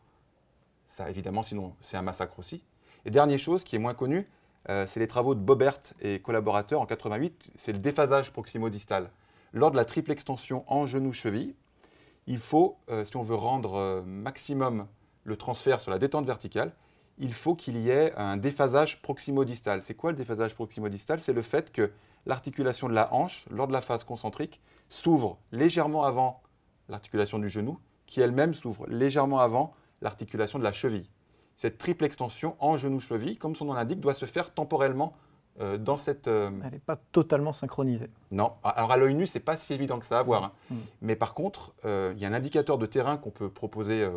Ça, 0.88 1.10
évidemment, 1.10 1.44
sinon, 1.44 1.76
c'est 1.82 1.98
un 1.98 2.02
massacre 2.02 2.40
aussi. 2.40 2.64
Et 3.06 3.12
dernière 3.12 3.40
chose 3.40 3.66
qui 3.66 3.76
est 3.76 3.80
moins 3.80 3.94
connue, 3.94 4.30
euh, 4.70 4.88
c'est 4.88 5.02
les 5.02 5.08
travaux 5.08 5.36
de 5.36 5.40
Bobert 5.42 5.80
et 6.02 6.20
collaborateurs 6.20 6.80
en 6.80 6.86
88, 6.86 7.52
c'est 7.58 7.74
le 7.74 7.80
déphasage 7.80 8.32
proximo-distal. 8.32 9.12
Lors 9.52 9.72
de 9.72 9.76
la 9.76 9.84
triple 9.84 10.12
extension 10.12 10.64
en 10.68 10.86
genou-cheville, 10.86 11.56
il 12.26 12.40
faut, 12.40 12.78
si 13.06 13.16
on 13.16 13.24
veut 13.24 13.36
rendre 13.36 14.04
maximum 14.06 14.88
le 15.24 15.38
transfert 15.38 15.80
sur 15.80 15.92
la 15.92 15.98
détente 15.98 16.26
verticale, 16.26 16.74
il 17.18 17.34
faut 17.34 17.56
qu'il 17.56 17.78
y 17.78 17.90
ait 17.90 18.14
un 18.16 18.38
déphasage 18.38 19.02
proximo-distal. 19.02 19.82
C'est 19.84 19.96
quoi 19.96 20.12
le 20.12 20.18
déphasage 20.18 20.54
proximo-distal? 20.56 21.20
C'est 21.20 21.34
le 21.34 21.42
fait 21.42 21.72
que 21.72 21.92
l'articulation 22.26 22.88
de 22.90 22.94
la 22.94 23.14
hanche, 23.14 23.46
lors 23.50 23.68
de 23.68 23.74
la 23.74 23.82
phase 23.82 24.04
concentrique, 24.04 24.60
s'ouvre 24.90 25.38
légèrement 25.52 26.04
avant 26.04 26.42
l'articulation 26.90 27.40
du 27.40 27.50
genou, 27.50 27.80
qui 28.06 28.22
elle-même 28.22 28.54
s'ouvre 28.54 28.86
légèrement 28.88 29.40
avant 29.40 29.74
l'articulation 30.02 30.60
de 30.60 30.64
la 30.64 30.72
cheville. 30.72 31.10
Cette 31.58 31.78
triple 31.78 32.06
extension 32.06 32.56
en 32.60 32.78
genou-cheville, 32.78 33.38
comme 33.38 33.56
son 33.56 33.66
nom 33.66 33.74
l'indique, 33.74 34.00
doit 34.00 34.14
se 34.14 34.26
faire 34.26 34.54
temporellement 34.54 35.14
euh, 35.60 35.78
dans 35.78 35.98
cette... 35.98 36.28
euh, 36.28 36.52
Elle 36.64 36.74
n'est 36.74 36.80
pas 36.80 36.98
totalement 37.12 37.52
synchronisée. 37.52 38.12
non, 38.30 38.54
alors 38.64 38.92
à 38.92 38.98
l'œil 38.98 39.16
nu, 39.16 39.26
c'est 39.26 39.40
pas 39.40 39.58
si 39.58 39.74
évident 39.74 39.98
que 39.98 40.06
ça 40.06 40.20
à 40.20 40.24
voir. 40.24 40.44
hein. 40.44 40.52
Mm. 40.70 40.76
Mais 41.02 41.16
par 41.16 41.34
contre, 41.34 41.74
euh, 41.84 42.14
il 42.16 42.22
y 42.22 42.26
a 42.26 42.28
un 42.28 42.34
indicateur 42.34 42.78
de 42.78 42.86
terrain 42.86 43.18
qu'on 43.18 43.32
peut 43.32 43.50
proposer 43.50 44.08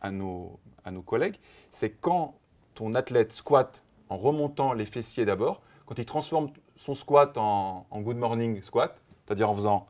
à, 0.00 0.10
nos, 0.10 0.58
à 0.84 0.90
nos 0.90 1.02
collègues. 1.02 1.38
C'est 1.70 1.90
quand 1.90 2.34
ton 2.74 2.94
athlète 2.94 3.32
squatte 3.32 3.84
en 4.08 4.16
remontant 4.16 4.72
les 4.72 4.86
fessiers 4.86 5.24
d'abord, 5.24 5.60
quand 5.86 5.98
il 5.98 6.04
transforme 6.04 6.50
son 6.76 6.94
squat 6.94 7.36
en, 7.36 7.86
en 7.90 8.00
good 8.00 8.16
morning 8.16 8.60
squat, 8.62 9.00
c'est-à-dire 9.24 9.50
en 9.50 9.54
faisant 9.54 9.86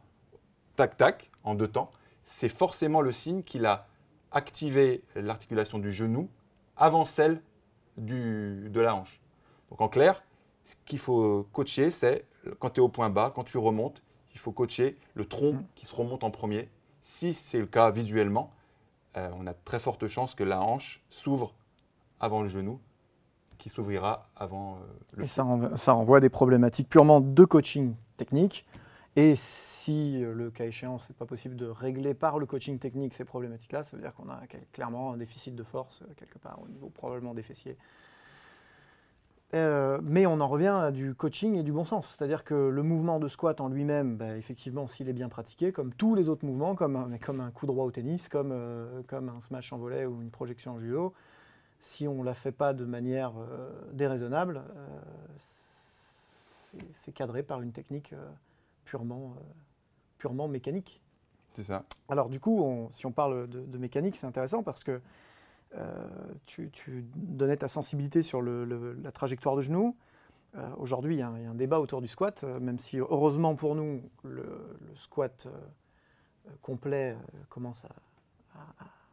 tac-tac 0.76 1.30
en 1.44 1.54
deux 1.54 1.68
temps, 1.68 1.90
c'est 2.24 2.48
forcément 2.48 3.00
le 3.00 3.12
signe 3.12 3.42
qu'il 3.42 3.66
a 3.66 3.86
activé 4.32 5.02
l'articulation 5.14 5.78
du 5.78 5.92
genou 5.92 6.28
avant 6.76 7.04
celle 7.04 7.42
du, 7.96 8.68
de 8.70 8.80
la 8.80 8.94
hanche. 8.94 9.20
Donc 9.70 9.80
en 9.80 9.88
clair, 9.88 10.22
ce 10.64 10.74
qu'il 10.86 10.98
faut 10.98 11.46
coacher, 11.52 11.90
c'est 11.90 12.24
quand 12.58 12.70
tu 12.70 12.80
es 12.80 12.82
au 12.82 12.88
point 12.88 13.10
bas, 13.10 13.32
quand 13.34 13.44
tu 13.44 13.58
remontes, 13.58 14.02
il 14.32 14.38
faut 14.38 14.52
coacher 14.52 14.96
le 15.14 15.26
tronc 15.26 15.52
Mm. 15.54 15.64
qui 15.74 15.86
se 15.86 15.94
remonte 15.94 16.24
en 16.24 16.30
premier. 16.30 16.68
Si 17.02 17.34
c'est 17.34 17.58
le 17.58 17.66
cas 17.66 17.90
visuellement, 17.90 18.52
euh, 19.16 19.30
on 19.38 19.46
a 19.46 19.54
très 19.54 19.78
forte 19.78 20.06
chance 20.08 20.34
que 20.34 20.44
la 20.44 20.60
hanche 20.60 21.02
s'ouvre 21.10 21.54
avant 22.20 22.42
le 22.42 22.48
genou, 22.48 22.80
qui 23.58 23.68
s'ouvrira 23.68 24.28
avant 24.36 24.76
euh, 24.76 24.78
le 25.16 25.24
Et 25.24 25.26
ça, 25.26 25.42
renvoie- 25.42 25.76
ça 25.76 25.92
renvoie 25.92 26.18
à 26.18 26.20
des 26.20 26.28
problématiques 26.30 26.88
purement 26.88 27.20
de 27.20 27.44
coaching 27.44 27.94
technique. 28.16 28.66
Et 29.16 29.34
si 29.36 30.22
euh, 30.22 30.32
le 30.34 30.50
cas 30.50 30.64
échéant, 30.66 30.98
c'est 30.98 31.16
pas 31.16 31.26
possible 31.26 31.56
de 31.56 31.66
régler 31.66 32.14
par 32.14 32.38
le 32.38 32.46
coaching 32.46 32.78
technique 32.78 33.14
ces 33.14 33.24
problématiques-là, 33.24 33.82
ça 33.82 33.96
veut 33.96 34.02
dire 34.02 34.14
qu'on 34.14 34.28
a 34.30 34.40
clairement 34.72 35.12
un 35.12 35.16
déficit 35.16 35.54
de 35.56 35.62
force 35.64 36.02
quelque 36.16 36.38
part 36.38 36.60
au 36.62 36.68
niveau 36.68 36.88
probablement 36.90 37.34
des 37.34 37.42
fessiers. 37.42 37.76
Euh, 39.52 39.98
mais 40.02 40.26
on 40.26 40.40
en 40.40 40.46
revient 40.46 40.68
à 40.80 40.92
du 40.92 41.14
coaching 41.14 41.56
et 41.56 41.62
du 41.64 41.72
bon 41.72 41.84
sens. 41.84 42.06
C'est-à-dire 42.16 42.44
que 42.44 42.54
le 42.54 42.82
mouvement 42.84 43.18
de 43.18 43.26
squat 43.26 43.60
en 43.60 43.68
lui-même, 43.68 44.16
bah, 44.16 44.36
effectivement, 44.36 44.86
s'il 44.86 45.08
est 45.08 45.12
bien 45.12 45.28
pratiqué, 45.28 45.72
comme 45.72 45.92
tous 45.92 46.14
les 46.14 46.28
autres 46.28 46.44
mouvements, 46.46 46.76
comme 46.76 46.94
un, 46.94 47.06
mais 47.06 47.18
comme 47.18 47.40
un 47.40 47.50
coup 47.50 47.66
droit 47.66 47.84
au 47.84 47.90
tennis, 47.90 48.28
comme, 48.28 48.50
euh, 48.52 49.02
comme 49.08 49.28
un 49.28 49.40
smash 49.40 49.72
en 49.72 49.78
volet 49.78 50.06
ou 50.06 50.22
une 50.22 50.30
projection 50.30 50.74
en 50.74 50.80
judo, 50.80 51.12
si 51.82 52.06
on 52.06 52.20
ne 52.20 52.24
la 52.24 52.34
fait 52.34 52.52
pas 52.52 52.72
de 52.74 52.84
manière 52.84 53.32
euh, 53.38 53.70
déraisonnable, 53.92 54.62
c'est- 57.02 57.12
cadré 57.12 57.42
par 57.42 57.60
une 57.60 57.72
technique 57.72 58.14
purement, 58.84 59.34
purement 60.18 60.46
mécanique. 60.46 61.00
C'est 61.54 61.64
ça. 61.64 61.82
Alors 62.08 62.28
du 62.28 62.38
coup, 62.38 62.60
on- 62.62 62.88
si 62.92 63.04
on 63.06 63.10
parle 63.10 63.48
de, 63.48 63.60
de 63.60 63.78
mécanique, 63.78 64.14
c'est 64.14 64.26
intéressant 64.28 64.62
parce 64.62 64.84
que 64.84 65.00
tu, 66.46 66.70
tu 66.70 67.04
donnais 67.14 67.56
ta 67.56 67.68
sensibilité 67.68 68.22
sur 68.22 68.42
la 68.42 69.12
trajectoire 69.12 69.56
de 69.56 69.62
genou. 69.62 69.96
Euh, 70.56 70.68
Aujourd'hui, 70.78 71.16
il 71.16 71.18
y, 71.18 71.22
a 71.22 71.28
un- 71.28 71.54
débat 71.54 71.80
autour 71.80 72.00
du 72.00 72.08
squat, 72.08 72.42
euh, 72.42 72.58
même 72.58 72.78
si 72.78 72.98
heureusement 72.98 73.54
pour 73.54 73.74
nous, 73.74 74.02
le, 74.24 74.78
squat 74.96 75.46
euh, 75.46 75.50
euh, 76.48 76.50
complet 76.60 77.12
euh, 77.12 77.16
commence 77.48 77.84
à, 77.84 77.90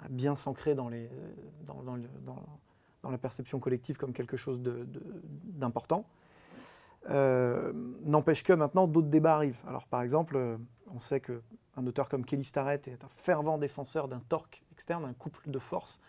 bien 0.10 0.36
s'ancrer 0.36 0.76
dans, 0.76 0.90
la 0.90 3.18
perception 3.18 3.60
collective 3.60 3.98
comme 3.98 4.14
quelque 4.14 4.38
chose 4.38 4.62
d'important. 4.62 6.06
Euh, 7.10 7.72
N'empêche 8.06 8.44
que 8.44 8.54
maintenant, 8.54 8.88
d'autres 8.88 9.08
débats 9.08 9.36
arrivent. 9.36 9.62
Alors, 9.68 9.88
par 9.88 10.02
exemple, 10.02 10.36
euh, 10.36 10.58
on 10.94 11.00
sait 11.00 11.20
qu'un 11.20 11.86
auteur 11.86 12.10
comme 12.10 12.26
Kelly 12.26 12.44
Starrett 12.44 12.88
est 12.88 13.04
un 13.04 13.10
fervent 13.10 13.58
défenseur 13.58 14.08
d'un 14.08 14.22
torque 14.28 14.64
externe, 14.72 15.06
un 15.06 15.14
couple 15.14 15.50
de 15.50 15.60
force 15.60 16.00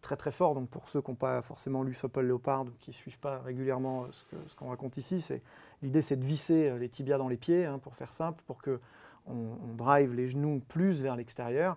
très 0.00 0.16
très 0.16 0.30
fort. 0.30 0.54
Donc, 0.54 0.68
pour 0.68 0.88
ceux 0.88 1.00
qui 1.00 1.10
n'ont 1.10 1.16
pas 1.16 1.42
forcément 1.42 1.82
lu 1.82 1.94
Sopel 1.94 2.26
Leopard 2.26 2.62
ou 2.62 2.70
qui 2.80 2.90
ne 2.90 2.94
suivent 2.94 3.18
pas 3.18 3.40
régulièrement 3.40 4.04
euh, 4.04 4.36
ce 4.46 4.54
qu'on 4.54 4.68
raconte 4.68 4.96
ici, 4.96 5.20
c'est 5.20 5.42
l'idée 5.82 6.02
c'est 6.02 6.16
de 6.16 6.24
visser 6.24 6.68
euh, 6.68 6.78
les 6.78 6.88
tibias 6.88 7.18
dans 7.18 7.28
les 7.28 7.36
pieds, 7.36 7.64
hein, 7.66 7.78
pour 7.78 7.94
faire 7.94 8.12
simple, 8.12 8.42
pour 8.46 8.62
que 8.62 8.80
on, 9.26 9.34
on 9.34 9.74
drive 9.74 10.14
les 10.14 10.28
genoux 10.28 10.62
plus 10.68 11.02
vers 11.02 11.16
l'extérieur. 11.16 11.76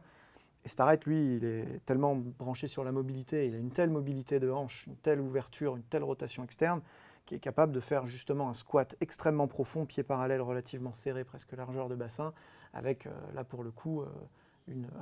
Et 0.65 0.69
Starrett, 0.69 1.05
lui, 1.05 1.35
il 1.35 1.45
est 1.45 1.81
tellement 1.85 2.15
branché 2.15 2.67
sur 2.67 2.85
la 2.85 2.93
mobilité, 2.93 3.47
il 3.47 3.55
a 3.55 3.57
une 3.57 3.71
telle 3.71 3.89
mobilité 3.89 4.39
de 4.39 4.49
hanche, 4.49 4.85
une 4.87 4.95
telle 4.95 5.19
ouverture, 5.19 5.75
une 5.75 5.83
telle 5.83 6.03
rotation 6.03 6.43
externe, 6.43 6.81
qui 7.25 7.35
est 7.35 7.39
capable 7.39 7.73
de 7.73 7.81
faire 7.81 8.07
justement 8.07 8.49
un 8.49 8.53
squat 8.53 8.95
extrêmement 9.01 9.47
profond, 9.47 9.85
pied 9.85 10.03
parallèle 10.03 10.41
relativement 10.41 10.93
serré, 10.93 11.25
presque 11.25 11.51
largeur 11.51 11.89
de 11.89 11.95
bassin, 11.95 12.33
avec 12.73 13.07
euh, 13.07 13.11
là 13.35 13.43
pour 13.43 13.63
le 13.63 13.71
coup 13.71 14.03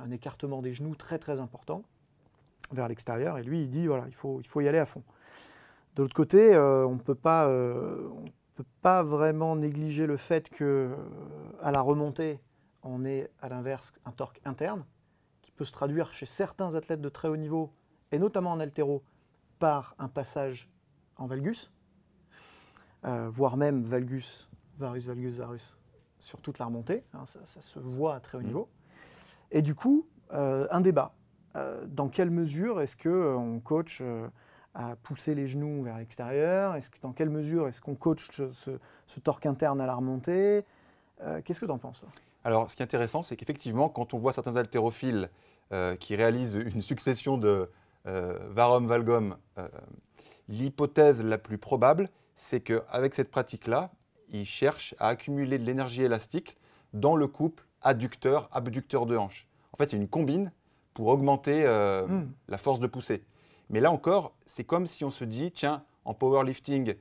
un 0.00 0.10
écartement 0.10 0.60
des 0.60 0.72
genoux 0.72 0.96
très 0.96 1.20
très 1.20 1.38
important 1.38 1.84
vers 2.70 2.88
l'extérieur. 2.88 3.38
Et 3.38 3.42
lui, 3.42 3.62
il 3.62 3.68
dit 3.68 3.86
voilà, 3.86 4.04
il 4.06 4.14
faut, 4.14 4.40
il 4.40 4.46
faut 4.46 4.60
y 4.60 4.68
aller 4.68 4.78
à 4.78 4.86
fond. 4.86 5.02
De 5.94 6.02
l'autre 6.02 6.14
côté, 6.14 6.54
euh, 6.54 6.86
on 6.86 6.94
ne 6.94 7.00
peut 7.00 7.14
pas, 7.14 7.48
euh, 7.48 8.08
on 8.12 8.24
peut 8.54 8.64
pas 8.80 9.02
vraiment 9.02 9.56
négliger 9.56 10.06
le 10.06 10.16
fait 10.16 10.48
que 10.48 10.64
euh, 10.64 10.96
à 11.60 11.70
la 11.70 11.80
remontée, 11.82 12.40
on 12.82 13.04
est 13.04 13.30
à 13.40 13.48
l'inverse 13.48 13.92
un 14.06 14.10
torque 14.12 14.40
interne 14.44 14.84
qui 15.42 15.52
peut 15.52 15.64
se 15.64 15.72
traduire 15.72 16.12
chez 16.14 16.26
certains 16.26 16.74
athlètes 16.74 17.00
de 17.02 17.08
très 17.08 17.28
haut 17.28 17.36
niveau 17.36 17.70
et 18.10 18.18
notamment 18.18 18.52
en 18.52 18.60
altéro 18.60 19.02
par 19.58 19.94
un 19.98 20.08
passage 20.08 20.68
en 21.16 21.26
valgus, 21.26 21.70
euh, 23.04 23.28
voire 23.30 23.56
même 23.56 23.82
valgus, 23.82 24.48
varus, 24.78 25.06
valgus, 25.06 25.34
varus 25.34 25.78
sur 26.18 26.40
toute 26.40 26.58
la 26.58 26.66
remontée. 26.66 27.04
hein, 27.14 27.26
ça, 27.26 27.40
ça 27.44 27.60
se 27.60 27.78
voit 27.78 28.14
à 28.14 28.20
très 28.20 28.38
haut 28.38 28.40
Mhm. 28.40 28.46
niveau. 28.46 28.68
Et 29.50 29.60
du 29.62 29.74
coup, 29.74 30.06
un 30.30 30.80
débat. 30.80 31.12
Euh, 31.56 31.84
dans 31.86 32.08
quelle 32.08 32.30
mesure 32.30 32.80
est-ce 32.80 32.96
qu'on 32.96 33.60
coach 33.60 34.00
euh, 34.00 34.26
à 34.74 34.96
pousser 34.96 35.34
les 35.34 35.46
genoux 35.46 35.82
vers 35.82 35.98
l'extérieur? 35.98 36.74
Est-ce 36.74 36.90
que, 36.90 36.98
Dans 37.00 37.12
quelle 37.12 37.30
mesure 37.30 37.68
est-ce 37.68 37.80
qu'on 37.80 37.94
coach 37.94 38.30
ce, 38.30 39.20
torque 39.20 39.46
interne 39.46 39.80
à 39.80 39.86
la 39.86 39.94
remontée? 39.94 40.64
Euh, 41.22 41.40
Qu'est-ce 41.44 41.60
que 41.60 41.66
tu 41.66 41.72
en 41.72 41.78
penses 41.78 42.02
Alors, 42.44 42.70
ce 42.70 42.76
qui 42.76 42.82
est 42.82 42.84
intéressant, 42.84 43.22
c'est 43.22 43.36
qu'effectivement, 43.36 43.88
quand 43.88 44.14
on 44.14 44.18
voit 44.18 44.32
certains 44.32 44.56
haltérophiles 44.56 45.28
euh, 45.72 45.96
qui 45.96 46.16
réalisent 46.16 46.54
une 46.54 46.82
succession 46.82 47.38
de 47.38 47.70
euh, 48.06 48.38
varum 48.50 48.86
valgum, 48.86 49.36
euh, 49.58 49.68
l'hypothèse 50.48 51.24
la 51.24 51.38
plus 51.38 51.56
probable, 51.56 52.08
c'est 52.34 52.60
qu'avec 52.60 53.14
cette 53.14 53.30
pratique-là, 53.30 53.90
ils 54.30 54.44
cherchent 54.44 54.94
à 54.98 55.08
accumuler 55.08 55.58
de 55.58 55.64
l'énergie 55.64 56.02
élastique 56.02 56.56
dans 56.92 57.16
le 57.16 57.26
couple 57.26 57.64
adducteur-abducteur 57.82 59.06
de 59.06 59.16
hanche. 59.16 59.46
En 59.72 59.76
fait, 59.76 59.90
c'est 59.90 59.96
une 59.96 60.08
combine 60.08 60.52
pour 60.94 61.08
augmenter 61.08 61.64
euh, 61.64 62.06
Mm. 62.06 62.32
la 62.48 62.58
force 62.58 62.80
de 62.80 62.86
poussée. 62.86 63.24
Mais 63.70 63.80
là 63.80 63.90
encore, 63.90 64.34
c'est 64.46 64.64
comme 64.64 64.86
si 64.86 65.04
on 65.04 65.10
se 65.10 65.24
dit, 65.24 65.50
tiens, 65.52 65.84
en 66.04 66.14
powerlifting, 66.14 66.94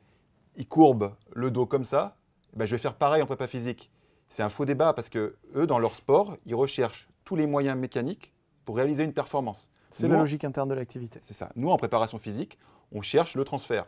il 0.56 0.68
courbe 0.68 1.14
le 1.34 1.52
dos 1.52 1.66
comme 1.66 1.86
ça, 1.86 2.18
eh 2.54 2.58
ben, 2.58 2.66
je 2.66 2.72
vais 2.72 2.78
faire 2.78 2.96
pareil 2.96 3.22
en 3.22 3.26
prépa 3.26 3.48
physique. 3.48 3.92
c'est 4.30 4.44
un 4.44 4.50
faux 4.50 4.64
débat 4.66 4.94
parce 4.94 5.10
que 5.10 5.36
eux, 5.56 5.68
dans 5.68 5.80
leur 5.80 5.96
sport, 5.96 6.38
ils 6.46 6.56
recherchent 6.56 7.10
tous 7.26 7.36
les 7.36 7.48
moyens 7.48 7.78
mécaniques 7.78 8.34
pour 8.64 8.78
réaliser 8.78 9.04
une 9.04 9.14
performance. 9.14 9.70
C'est 9.92 10.08
la 10.08 10.18
logique 10.20 10.46
interne 10.46 10.70
de 10.70 10.74
l'activité. 10.74 11.20
C'est 11.24 11.34
ça. 11.34 11.52
Nous, 11.58 11.70
en 11.70 11.76
préparation 11.78 12.18
physique, 12.18 12.58
on 12.94 13.02
cherche 13.02 13.36
le 13.36 13.44
transfert 13.44 13.88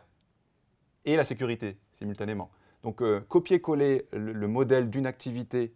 et 1.06 1.16
la 1.16 1.24
sécurité 1.24 1.78
simultanément. 1.94 2.50
Donc, 2.82 3.00
euh, 3.00 3.20
copier-coller 3.20 4.06
le, 4.12 4.32
le 4.34 4.48
modèle 4.48 4.90
d'une 4.90 5.06
activité 5.06 5.72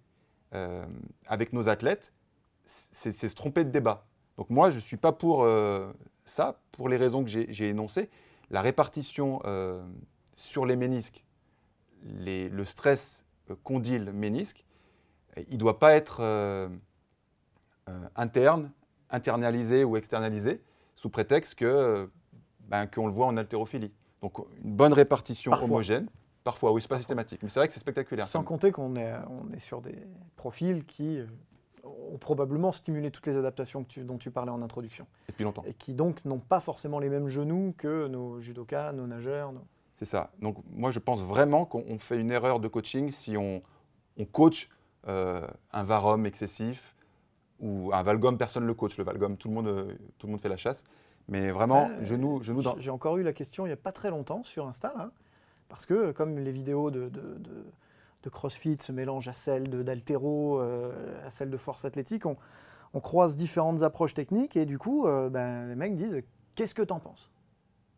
euh, 0.53 0.85
avec 1.27 1.55
nos 1.55 1.69
athlètes, 1.71 2.13
c'est 2.67 3.13
se 3.13 3.35
tromper 3.35 3.65
de 3.65 3.71
débat. 3.71 4.07
Donc, 4.39 4.49
moi, 4.51 4.71
je 4.71 4.77
ne 4.77 4.81
suis 4.81 4.97
pas 4.97 5.13
pour 5.13 5.43
euh, 5.45 5.93
ça, 6.25 6.61
pour 6.73 6.89
les 6.89 6.97
raisons 6.97 7.23
que 7.25 7.29
j'ai 7.31 7.69
énoncées. 7.69 8.09
La 8.51 8.63
répartition 8.63 9.43
euh, 9.45 9.85
sur 10.37 10.65
les 10.65 10.77
ménisques, 10.77 11.25
les- 12.05 12.49
le 12.49 12.65
stress 12.65 13.25
euh, 13.51 13.55
condyle 13.65 14.13
ménisque, 14.13 14.65
il 15.49 15.55
ne 15.55 15.59
doit 15.59 15.79
pas 15.79 15.93
être 15.95 16.19
euh, 16.21 16.69
interne, 18.17 18.71
internalisé 19.11 19.85
ou 19.85 19.97
externalisé, 19.97 20.63
sous 20.95 21.11
prétexte 21.11 21.55
que 21.57 22.09
ben, 22.69 22.87
qu'on 22.87 23.07
le 23.07 23.13
voit 23.13 23.27
en 23.27 23.37
haltérophilie. 23.37 23.93
Donc 24.23 24.39
une 24.65 24.73
bonne 24.75 24.93
répartition 24.93 25.51
Parfois. 25.51 25.67
homogène, 25.69 26.09
parfois, 26.45 26.73
oui, 26.73 26.81
c'est 26.83 26.89
pas 26.89 26.99
systématique, 26.99 27.41
mais 27.43 27.49
c'est 27.49 27.61
vrai 27.61 27.67
que 27.69 27.73
c'est 27.75 27.81
spectaculaire. 27.81 28.27
Sans 28.27 28.43
compter 28.43 28.73
qu'on 28.73 28.97
est, 28.97 29.13
on 29.29 29.51
est 29.53 29.61
sur 29.61 29.81
des 29.81 29.97
profils 30.37 30.85
qui 30.85 31.21
ont 32.13 32.19
probablement 32.19 32.73
stimulé 32.73 33.11
toutes 33.11 33.27
les 33.27 33.37
adaptations 33.37 33.83
que 33.85 33.89
tu- 33.89 34.05
dont 34.05 34.19
tu 34.19 34.31
parlais 34.31 34.51
en 34.51 34.63
introduction. 34.63 35.07
Depuis 35.29 35.45
longtemps. 35.45 35.65
Et 35.67 35.75
qui 35.75 35.95
donc 35.95 36.25
n'ont 36.25 36.39
pas 36.41 36.61
forcément 36.61 36.99
les 36.99 37.09
mêmes 37.09 37.29
genoux 37.29 37.75
que 37.77 38.07
nos 38.09 38.41
judokas, 38.41 38.93
nos 38.93 39.07
nageurs. 39.07 39.53
nos- 39.53 39.65
C'est 39.97 40.05
ça. 40.05 40.31
Donc 40.41 40.57
moi, 40.71 40.91
je 40.91 40.99
pense 41.01 41.23
vraiment 41.23 41.65
qu'on 41.65 41.85
on 41.89 41.99
fait 41.99 42.19
une 42.21 42.31
erreur 42.31 42.61
de 42.61 42.69
coaching 42.69 43.11
si 43.11 43.37
on, 43.37 43.63
on 44.17 44.25
coach 44.25 44.69
euh, 45.09 45.47
un 45.73 45.83
varum 45.85 46.27
excessif 46.27 46.95
ou 47.61 47.91
un 47.93 48.03
valgum, 48.03 48.37
personne 48.39 48.63
ne 48.65 48.69
le 48.69 48.75
coach. 48.75 48.97
Le 48.99 49.05
valgum, 49.05 49.37
tout 49.37 49.49
le 49.49 49.55
monde, 49.55 49.99
tout 50.19 50.27
le 50.27 50.31
monde 50.33 50.41
fait 50.41 50.49
la 50.49 50.57
chasse. 50.57 50.85
Mais 51.29 51.51
vraiment, 51.51 51.89
Euh, 51.91 52.05
genou, 52.05 52.43
genou 52.43 52.63
dans... 52.63 52.77
J'ai 52.79 52.91
encore 52.91 53.17
eu 53.19 53.23
la 53.23 53.33
question 53.33 53.67
il 53.67 53.69
n'y 53.69 53.73
a 53.75 53.77
pas 53.77 53.93
très 53.93 54.11
longtemps 54.11 54.43
sur 54.45 54.67
Insta, 54.67 54.93
là, 54.97 55.11
parce 55.69 55.85
que 55.85 56.13
comme 56.13 56.39
les 56.39 56.53
vidéos 56.53 56.91
de, 56.91 57.09
de- 57.09 57.35
de- 57.39 57.65
CrossFit 58.29 58.79
se 58.81 58.93
mélangent 58.93 59.29
à 59.29 59.33
celles 59.33 59.69
de- 59.69 59.83
d'haltéro, 59.83 60.61
euh, 60.61 61.27
à 61.27 61.31
celles 61.31 61.51
de 61.51 61.57
force 61.57 61.85
athlétique, 61.85 62.25
on, 62.27 62.37
croise 63.01 63.37
différentes 63.37 63.83
approches 63.83 64.15
techniques 64.15 64.57
et 64.57 64.67
du 64.67 64.79
coup, 64.79 65.07
euh, 65.07 65.29
ben, 65.31 65.69
les 65.69 65.75
mecs 65.77 65.95
disent 65.95 66.23
Qu'est-ce 66.55 66.75
que 66.75 66.83
tu 66.83 66.93
en 66.93 66.99
penses? 66.99 67.31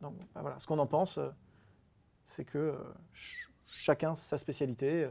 Donc 0.03 0.15
ben 0.35 0.43
voilà, 0.43 0.61
ce 0.61 0.67
qu'on 0.67 0.79
en 0.79 0.87
pense, 0.87 1.17
euh, 1.19 1.29
c'est 2.27 2.45
que 2.45 2.59
euh, 2.59 2.77
ch- 3.15 3.51
chacun 3.67 4.15
sa 4.17 4.37
spécialité. 4.37 5.09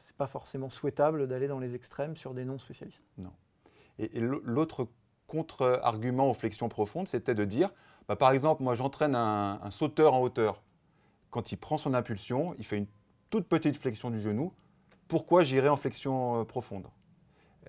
c'est 0.00 0.16
pas 0.16 0.26
forcément 0.26 0.70
souhaitable 0.70 1.26
d'aller 1.28 1.48
dans 1.48 1.58
les 1.58 1.74
extrêmes 1.74 2.16
sur 2.16 2.32
des 2.34 2.44
non-spécialistes. 2.44 3.02
Et, 3.98 4.16
et 4.16 4.20
l'au- 4.20 4.42
l'autre 4.44 4.88
contre-argument 5.26 6.30
aux 6.30 6.34
flexions 6.34 6.68
profondes, 6.68 7.08
c'était 7.08 7.34
de 7.34 7.44
dire, 7.44 7.70
bah, 8.08 8.16
par 8.16 8.32
exemple, 8.32 8.62
moi 8.62 8.74
j'entraîne 8.74 9.14
un 9.14 9.70
sauteur 9.70 10.14
en 10.14 10.20
hauteur. 10.22 10.62
Quand 11.30 11.50
il 11.52 11.56
prend 11.56 11.78
son 11.78 11.94
impulsion, 11.94 12.54
il 12.58 12.64
fait 12.66 12.76
une 12.76 12.86
toute 13.32 13.48
petite 13.48 13.76
flexion 13.78 14.10
du 14.10 14.20
genou. 14.20 14.52
Pourquoi 15.08 15.42
j'irai 15.42 15.70
en 15.70 15.76
flexion 15.76 16.40
euh, 16.40 16.44
profonde? 16.44 16.86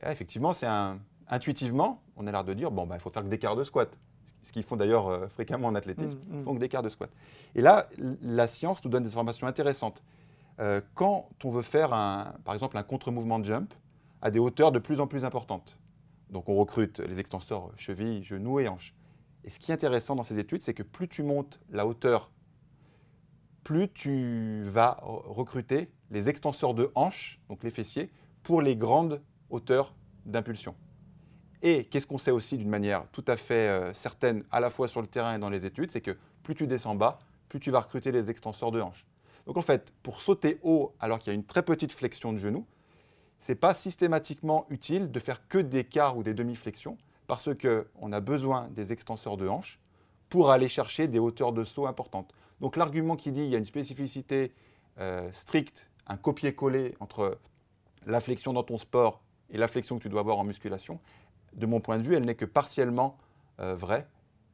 Là, 0.01 0.11
Effectivement, 0.11 0.51
c'est 0.51 0.67
un, 0.67 0.99
intuitivement, 1.29 2.03
on 2.17 2.27
a 2.27 2.31
l'air 2.31 2.43
de 2.43 2.53
dire, 2.53 2.69
bon, 2.69 2.85
bah, 2.85 2.95
il 2.97 3.01
faut 3.01 3.09
faire 3.09 3.23
que 3.23 3.29
des 3.29 3.39
quarts 3.39 3.55
de 3.55 3.63
squat. 3.63 3.97
Ce 4.41 4.51
qu'ils 4.51 4.63
font 4.63 4.75
d'ailleurs 4.75 5.07
euh, 5.07 5.27
fréquemment 5.29 5.69
en 5.69 5.75
athlétisme, 5.75 6.19
Mm, 6.27 6.35
mm. 6.35 6.39
ils 6.39 6.43
font 6.43 6.53
que 6.53 6.59
des 6.59 6.67
quarts 6.67 6.83
de 6.83 6.89
squat. 6.89 7.09
Et 7.55 7.61
là, 7.61 7.87
la 8.21 8.47
science 8.47 8.83
nous 8.83 8.91
donne 8.91 9.03
des 9.03 9.09
informations 9.09 9.47
intéressantes. 9.47 10.03
Euh, 10.59 10.81
quand 10.95 11.29
on 11.45 11.49
veut 11.49 11.61
faire, 11.61 11.93
un, 11.93 12.35
par 12.43 12.53
exemple, 12.53 12.77
un 12.77 12.83
contre-mouvement 12.83 13.39
de 13.39 13.45
jump 13.45 13.73
à 14.21 14.31
des 14.31 14.39
hauteurs 14.39 14.73
de 14.73 14.79
plus 14.79 14.99
en 14.99 15.07
plus 15.07 15.23
importantes, 15.23 15.77
donc 16.29 16.49
on 16.49 16.55
recrute 16.55 16.99
les 16.99 17.19
extenseurs 17.21 17.71
cheville, 17.77 18.21
genoux 18.21 18.59
et 18.59 18.67
hanches. 18.67 18.93
Et 19.45 19.49
ce 19.49 19.59
qui 19.59 19.71
est 19.71 19.73
intéressant 19.73 20.15
dans 20.15 20.23
ces 20.23 20.37
études, 20.39 20.61
c'est 20.61 20.73
que 20.73 20.83
plus 20.83 21.07
tu 21.07 21.23
montes 21.23 21.61
la 21.69 21.87
hauteur, 21.87 22.31
plus 23.63 23.89
tu 23.89 24.61
vas 24.63 24.99
re- 25.01 25.27
recruter 25.27 25.89
les 26.11 26.29
extenseurs 26.29 26.73
de 26.73 26.91
hanches, 26.95 27.39
donc 27.49 27.63
les 27.63 27.71
fessiers, 27.71 28.11
pour 28.43 28.61
les 28.61 28.75
grandes 28.75 29.21
hauteurs 29.49 29.93
d'impulsion. 30.25 30.75
Et 31.61 31.85
qu'est-ce 31.85 32.05
qu'on 32.05 32.17
sait 32.17 32.31
aussi 32.31 32.57
d'une 32.57 32.69
manière 32.69 33.05
tout 33.11 33.23
à 33.27 33.37
fait 33.37 33.69
euh, 33.69 33.93
certaine, 33.93 34.43
à 34.51 34.59
la 34.59 34.69
fois 34.69 34.87
sur 34.87 35.01
le 35.01 35.07
terrain 35.07 35.35
et 35.35 35.39
dans 35.39 35.49
les 35.49 35.65
études, 35.65 35.91
c'est 35.91 36.01
que 36.01 36.17
plus 36.43 36.55
tu 36.55 36.67
descends 36.67 36.95
bas, 36.95 37.19
plus 37.47 37.59
tu 37.59 37.71
vas 37.71 37.79
recruter 37.79 38.11
les 38.11 38.29
extenseurs 38.29 38.71
de 38.71 38.81
hanches. 38.81 39.05
Donc 39.45 39.57
en 39.57 39.61
fait, 39.61 39.93
pour 40.03 40.21
sauter 40.21 40.59
haut 40.63 40.93
alors 40.99 41.19
qu'il 41.19 41.31
y 41.31 41.35
a 41.35 41.35
une 41.35 41.45
très 41.45 41.63
petite 41.63 41.93
flexion 41.93 42.33
de 42.33 42.37
genou, 42.37 42.65
c'est 43.39 43.55
pas 43.55 43.73
systématiquement 43.73 44.65
utile 44.69 45.11
de 45.11 45.19
faire 45.19 45.47
que 45.47 45.57
des 45.57 45.83
quarts 45.83 46.17
ou 46.17 46.23
des 46.23 46.33
demi-flexions 46.33 46.97
parce 47.27 47.49
qu'on 47.55 48.11
a 48.11 48.19
besoin 48.19 48.67
des 48.71 48.91
extenseurs 48.91 49.37
de 49.37 49.47
hanches 49.47 49.79
pour 50.29 50.51
aller 50.51 50.67
chercher 50.67 51.07
des 51.07 51.19
hauteurs 51.19 51.53
de 51.53 51.63
saut 51.63 51.87
importantes. 51.87 52.33
Donc 52.61 52.75
l'argument 52.75 53.15
qui 53.15 53.31
dit 53.31 53.41
qu'il 53.41 53.49
y 53.49 53.55
a 53.55 53.57
une 53.57 53.65
spécificité 53.65 54.53
euh, 54.99 55.29
stricte, 55.31 55.89
un 56.07 56.17
copier-coller 56.17 56.95
entre 56.99 57.39
la 58.05 58.19
flexion 58.19 58.53
dans 58.53 58.63
ton 58.63 58.77
sport 58.77 59.21
et 59.49 59.57
la 59.57 59.67
flexion 59.67 59.97
que 59.97 60.03
tu 60.03 60.09
dois 60.09 60.21
avoir 60.21 60.39
en 60.39 60.43
musculation, 60.43 60.99
de 61.53 61.65
mon 61.65 61.79
point 61.79 61.97
de 61.97 62.03
vue, 62.03 62.15
elle 62.15 62.25
n'est 62.25 62.35
que 62.35 62.45
partiellement 62.45 63.17
euh, 63.59 63.75
vraie 63.75 64.07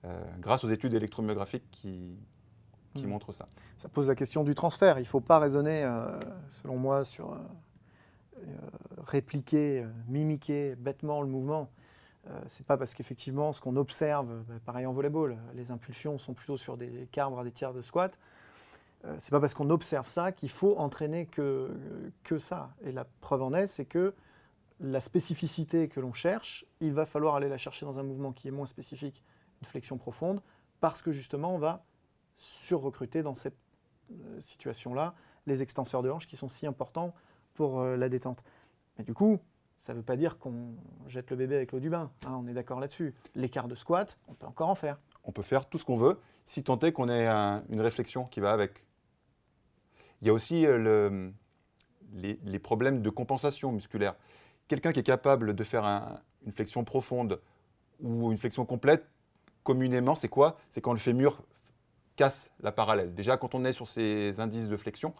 euh, 0.05 0.19
grâce 0.39 0.63
aux 0.63 0.69
études 0.69 0.93
électromyographiques 0.93 1.69
qui, 1.71 2.17
qui 2.93 3.05
Mm. 3.05 3.09
montrent 3.09 3.31
ça. 3.31 3.47
Ça 3.77 3.89
pose 3.89 4.07
la 4.07 4.15
question 4.15 4.43
du 4.43 4.55
transfert. 4.55 4.97
Il 4.97 5.03
ne 5.03 5.07
faut 5.07 5.21
pas 5.21 5.39
raisonner, 5.39 5.89
selon 6.51 6.77
moi, 6.77 7.05
sur 7.05 7.37
répliquer, 8.97 9.85
mimiquer 10.07 10.75
bêtement 10.75 11.21
le 11.21 11.27
mouvement. 11.27 11.69
Euh, 12.29 12.39
c'est 12.49 12.65
pas 12.65 12.77
parce 12.77 12.93
qu'effectivement, 12.93 13.53
ce 13.53 13.61
qu'on 13.61 13.75
observe, 13.75 14.43
bah, 14.47 14.55
pareil 14.65 14.85
en 14.85 14.93
volleyball, 14.93 15.37
les 15.53 15.71
impulsions 15.71 16.17
sont 16.17 16.33
plutôt 16.33 16.57
sur 16.57 16.77
des 16.77 17.07
quarts, 17.11 17.43
des 17.43 17.51
tiers 17.51 17.73
de 17.73 17.81
squat. 17.81 18.17
Euh, 19.05 19.15
c'est 19.17 19.31
pas 19.31 19.39
parce 19.39 19.53
qu'on 19.53 19.69
observe 19.69 20.09
ça 20.09 20.31
qu'il 20.31 20.49
faut 20.49 20.77
entraîner 20.77 21.25
que, 21.25 21.69
que 22.23 22.37
ça. 22.37 22.71
Et 22.83 22.91
la 22.91 23.05
preuve 23.21 23.41
en 23.41 23.53
est, 23.53 23.67
c'est 23.67 23.85
que 23.85 24.13
la 24.79 25.01
spécificité 25.01 25.87
que 25.87 25.99
l'on 25.99 26.13
cherche, 26.13 26.65
il 26.81 26.93
va 26.93 27.05
falloir 27.05 27.35
aller 27.35 27.49
la 27.49 27.57
chercher 27.57 27.85
dans 27.85 27.99
un 27.99 28.03
mouvement 28.03 28.31
qui 28.31 28.47
est 28.47 28.51
moins 28.51 28.65
spécifique, 28.65 29.23
une 29.61 29.67
flexion 29.67 29.97
profonde, 29.97 30.41
parce 30.79 31.01
que 31.01 31.11
justement, 31.11 31.53
on 31.53 31.57
va 31.57 31.83
sur-recruter 32.37 33.23
dans 33.23 33.35
cette 33.35 33.57
euh, 34.11 34.39
situation-là 34.39 35.13
les 35.47 35.61
extenseurs 35.61 36.03
de 36.03 36.09
hanches 36.09 36.27
qui 36.27 36.37
sont 36.37 36.49
si 36.49 36.67
importants 36.67 37.13
pour 37.53 37.83
la 37.83 38.07
détente. 38.07 38.43
Mais 38.97 39.03
du 39.03 39.13
coup, 39.13 39.39
ça 39.89 39.93
ne 39.93 39.97
veut 40.01 40.05
pas 40.05 40.17
dire 40.17 40.37
qu'on 40.37 40.75
jette 41.07 41.31
le 41.31 41.35
bébé 41.35 41.55
avec 41.55 41.71
l'eau 41.71 41.79
du 41.79 41.89
bain. 41.89 42.11
hein, 42.27 42.39
on 42.39 42.47
est 42.47 42.53
d'accord 42.53 42.79
là-dessus. 42.79 43.15
L'écart 43.33 43.67
de 43.67 43.73
squat, 43.73 44.19
on 44.27 44.35
peut 44.35 44.45
encore 44.45 44.69
en 44.69 44.75
faire. 44.75 44.97
on 45.23 45.31
peut 45.31 45.41
faire 45.41 45.65
tout 45.67 45.79
ce 45.79 45.83
qu'on 45.85 45.97
veut, 45.97 46.19
si 46.45 46.63
tant 46.63 46.77
est 46.81 46.91
qu'on 46.91 47.09
ait 47.09 47.25
un- 47.25 47.63
une 47.69 47.81
réflexion 47.81 48.25
qui 48.25 48.39
va 48.39 48.51
avec. 48.51 48.85
Il 50.21 50.27
y 50.27 50.29
a 50.29 50.33
aussi 50.33 50.67
euh, 50.67 50.77
le- 50.77 51.33
les, 52.13 52.59
problèmes 52.59 53.01
de 53.01 53.09
compensation 53.09 53.71
musculaire. 53.71 54.13
Quelqu'un 54.67 54.91
qui 54.91 54.99
est 54.99 55.03
capable 55.03 55.55
de 55.55 55.63
faire 55.63 55.85
un- 55.85 56.19
une 56.45 56.51
flexion 56.51 56.83
profonde 56.83 57.41
ou 57.99 58.29
une 58.31 58.37
flexion 58.37 58.65
complète, 58.65 59.07
communément, 59.63 60.13
c'est 60.13 60.29
quoi? 60.29 60.59
C'est 60.69 60.81
quand 60.81 60.93
le 60.93 60.99
fémur 60.99 61.41
casse 62.15 62.51
la 62.61 62.71
parallèle. 62.71 63.15
Déjà, 63.15 63.37
quand 63.37 63.55
on 63.55 63.65
est 63.65 63.73
sur 63.73 63.87
ces 63.87 64.39
indices 64.39 64.67
de 64.67 64.77
flexion, 64.77 65.15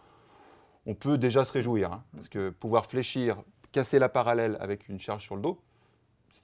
on 0.86 0.94
peut 0.94 1.18
déjà 1.18 1.44
se 1.44 1.50
réjouir. 1.50 1.92
hein, 1.92 2.04
parce 2.14 2.28
que 2.28 2.50
pouvoir 2.50 2.86
fléchir, 2.86 3.42
casser 3.72 3.98
la 3.98 4.08
parallèle 4.08 4.56
avec 4.60 4.88
une 4.88 4.98
charge 4.98 5.24
sur 5.24 5.36
le 5.36 5.42
dos, 5.42 5.60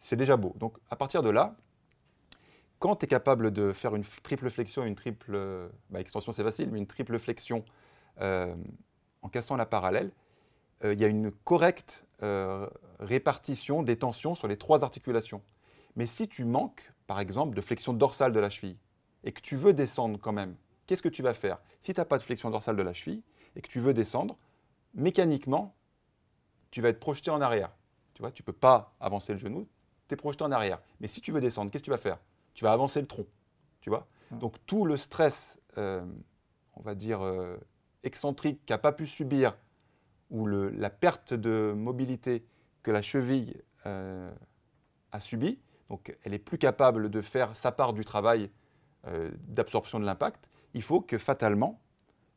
c'est 0.00 0.16
déjà 0.16 0.36
beau. 0.36 0.54
Donc, 0.56 0.76
à 0.90 0.96
partir 0.96 1.22
de 1.22 1.30
là, 1.30 1.56
quand 2.78 2.96
tu 2.96 3.04
es 3.06 3.08
capable 3.08 3.50
de 3.50 3.72
faire 3.72 3.94
une 3.96 4.04
triple 4.04 4.50
flexion 4.50 4.84
une 4.84 4.94
triple 4.94 5.32
euh, 5.34 5.68
bah, 5.90 6.00
extension, 6.00 6.32
c'est 6.32 6.44
facile, 6.44 6.70
mais 6.70 6.78
une 6.78 6.86
triple 6.86 7.18
flexion 7.18 7.64
euh, 8.20 8.54
en 9.22 9.28
cassant 9.28 9.56
la 9.56 9.66
parallèle, 9.66 10.12
euh, 10.84 10.92
il 10.92 11.00
y 11.00 11.04
a 11.04 11.08
une 11.08 11.30
correcte 11.30 12.02
répartition 12.98 13.82
des 13.82 13.98
tensions 13.98 14.34
sur 14.34 14.48
les 14.48 14.56
trois 14.56 14.84
articulations. 14.84 15.42
Mais 15.96 16.06
si 16.06 16.28
tu 16.28 16.46
manques, 16.46 16.90
par 17.06 17.20
exemple, 17.20 17.54
de 17.54 17.60
flexion 17.60 17.92
dorsale 17.92 18.32
de 18.32 18.40
la 18.40 18.48
cheville 18.48 18.78
et 19.22 19.32
que 19.32 19.42
tu 19.42 19.54
veux 19.54 19.74
descendre 19.74 20.18
quand 20.18 20.32
même, 20.32 20.56
qu'est-ce 20.86 21.02
que 21.02 21.10
tu 21.10 21.22
vas 21.22 21.34
faire? 21.34 21.58
Si 21.82 21.92
tu 21.92 22.00
n'as 22.00 22.06
pas 22.06 22.16
de 22.16 22.22
flexion 22.22 22.48
dorsale 22.48 22.74
de 22.74 22.82
la 22.82 22.94
cheville 22.94 23.22
et 23.54 23.60
que 23.60 23.68
tu 23.68 23.80
veux 23.80 23.92
descendre, 23.92 24.38
mécaniquement, 24.94 25.75
tu 26.70 26.80
vas 26.80 26.88
être 26.90 27.00
projeté 27.00 27.30
en 27.30 27.40
arrière. 27.40 27.70
Tu 28.14 28.22
vois, 28.22 28.30
tu 28.32 28.42
peux 28.42 28.52
pas 28.52 28.94
avancer 29.00 29.32
le 29.32 29.38
genou, 29.38 29.68
tu 30.08 30.14
es 30.14 30.16
projeté 30.16 30.44
en 30.44 30.52
arrière. 30.52 30.80
Mais 31.00 31.06
si 31.06 31.20
tu 31.20 31.32
veux 31.32 31.40
descendre, 31.40 31.70
qu'est-ce 31.70 31.82
que 31.82 31.86
tu 31.86 31.90
vas 31.90 31.98
faire? 31.98 32.18
Tu 32.54 32.64
vas 32.64 32.72
avancer 32.72 33.00
le 33.00 33.06
tronc. 33.06 33.26
Tu 33.80 33.90
vois? 33.90 34.06
Donc 34.38 34.54
tout 34.66 34.84
le 34.84 34.96
stress, 34.96 35.58
euh, 35.78 36.04
on 36.74 36.82
va 36.82 36.94
dire, 36.94 37.22
euh, 37.24 37.56
excentrique 38.02 38.64
qu'a 38.66 38.78
pas 38.78 38.92
pu 38.92 39.06
subir 39.06 39.56
ou 40.30 40.46
le- 40.46 40.70
la 40.70 40.90
perte 40.90 41.34
de 41.34 41.72
mobilité 41.76 42.44
que 42.82 42.90
la 42.90 43.02
cheville 43.02 43.62
euh, 43.84 44.32
a 45.12 45.20
subi, 45.20 45.60
donc 45.88 46.16
elle 46.24 46.34
est 46.34 46.40
plus 46.40 46.58
capable 46.58 47.10
de 47.10 47.20
faire 47.22 47.54
sa 47.54 47.70
part 47.70 47.92
du 47.92 48.04
travail 48.04 48.50
euh, 49.06 49.30
d'absorption 49.46 50.00
de 50.00 50.04
l'impact, 50.04 50.48
il 50.74 50.82
faut 50.82 51.00
que 51.00 51.18
fatalement, 51.18 51.80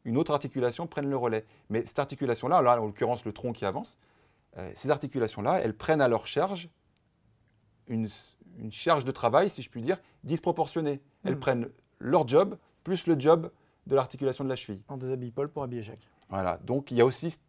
une 0.05 0.17
autre 0.17 0.31
articulation 0.33 0.85
prenne 0.85 1.09
le 1.09 1.17
relais. 1.17 1.45
Mais 1.69 1.83
cette 1.85 1.97
articulation-là, 1.99 2.61
là, 2.61 2.79
en 2.79 2.85
l'occurrence 2.85 3.25
le 3.25 3.33
tronc 3.33 3.53
qui 3.53 3.65
avance, 3.65 3.97
euh, 4.57 4.71
ces 4.75 4.89
articulations-là, 4.89 5.59
elles 5.61 5.75
prennent 5.75 6.01
à 6.01 6.07
leur 6.07 6.27
charge 6.27 6.69
une, 7.87 8.07
une 8.57 8.71
charge 8.71 9.05
de 9.05 9.11
travail, 9.11 9.49
si 9.49 9.61
je 9.61 9.69
puis 9.69 9.81
dire, 9.81 9.99
disproportionnée. 10.23 11.01
Elles 11.23 11.35
Mm. 11.35 11.39
prennent 11.39 11.69
leur 11.99 12.27
job 12.27 12.57
plus 12.83 13.07
le 13.07 13.19
job 13.19 13.51
de 13.87 13.95
l'articulation 13.95 14.43
de 14.43 14.49
la 14.49 14.55
cheville. 14.55 14.81
On 14.89 14.97
déshabille 14.97 15.31
Paul 15.31 15.49
pour 15.49 15.63
habiller 15.63 15.83
Jacques. 15.83 16.07
Voilà, 16.29 16.57
donc 16.57 16.91
il 16.91 16.97
y 16.97 17.01
a 17.01 17.05
aussi 17.05 17.31
cet 17.31 17.41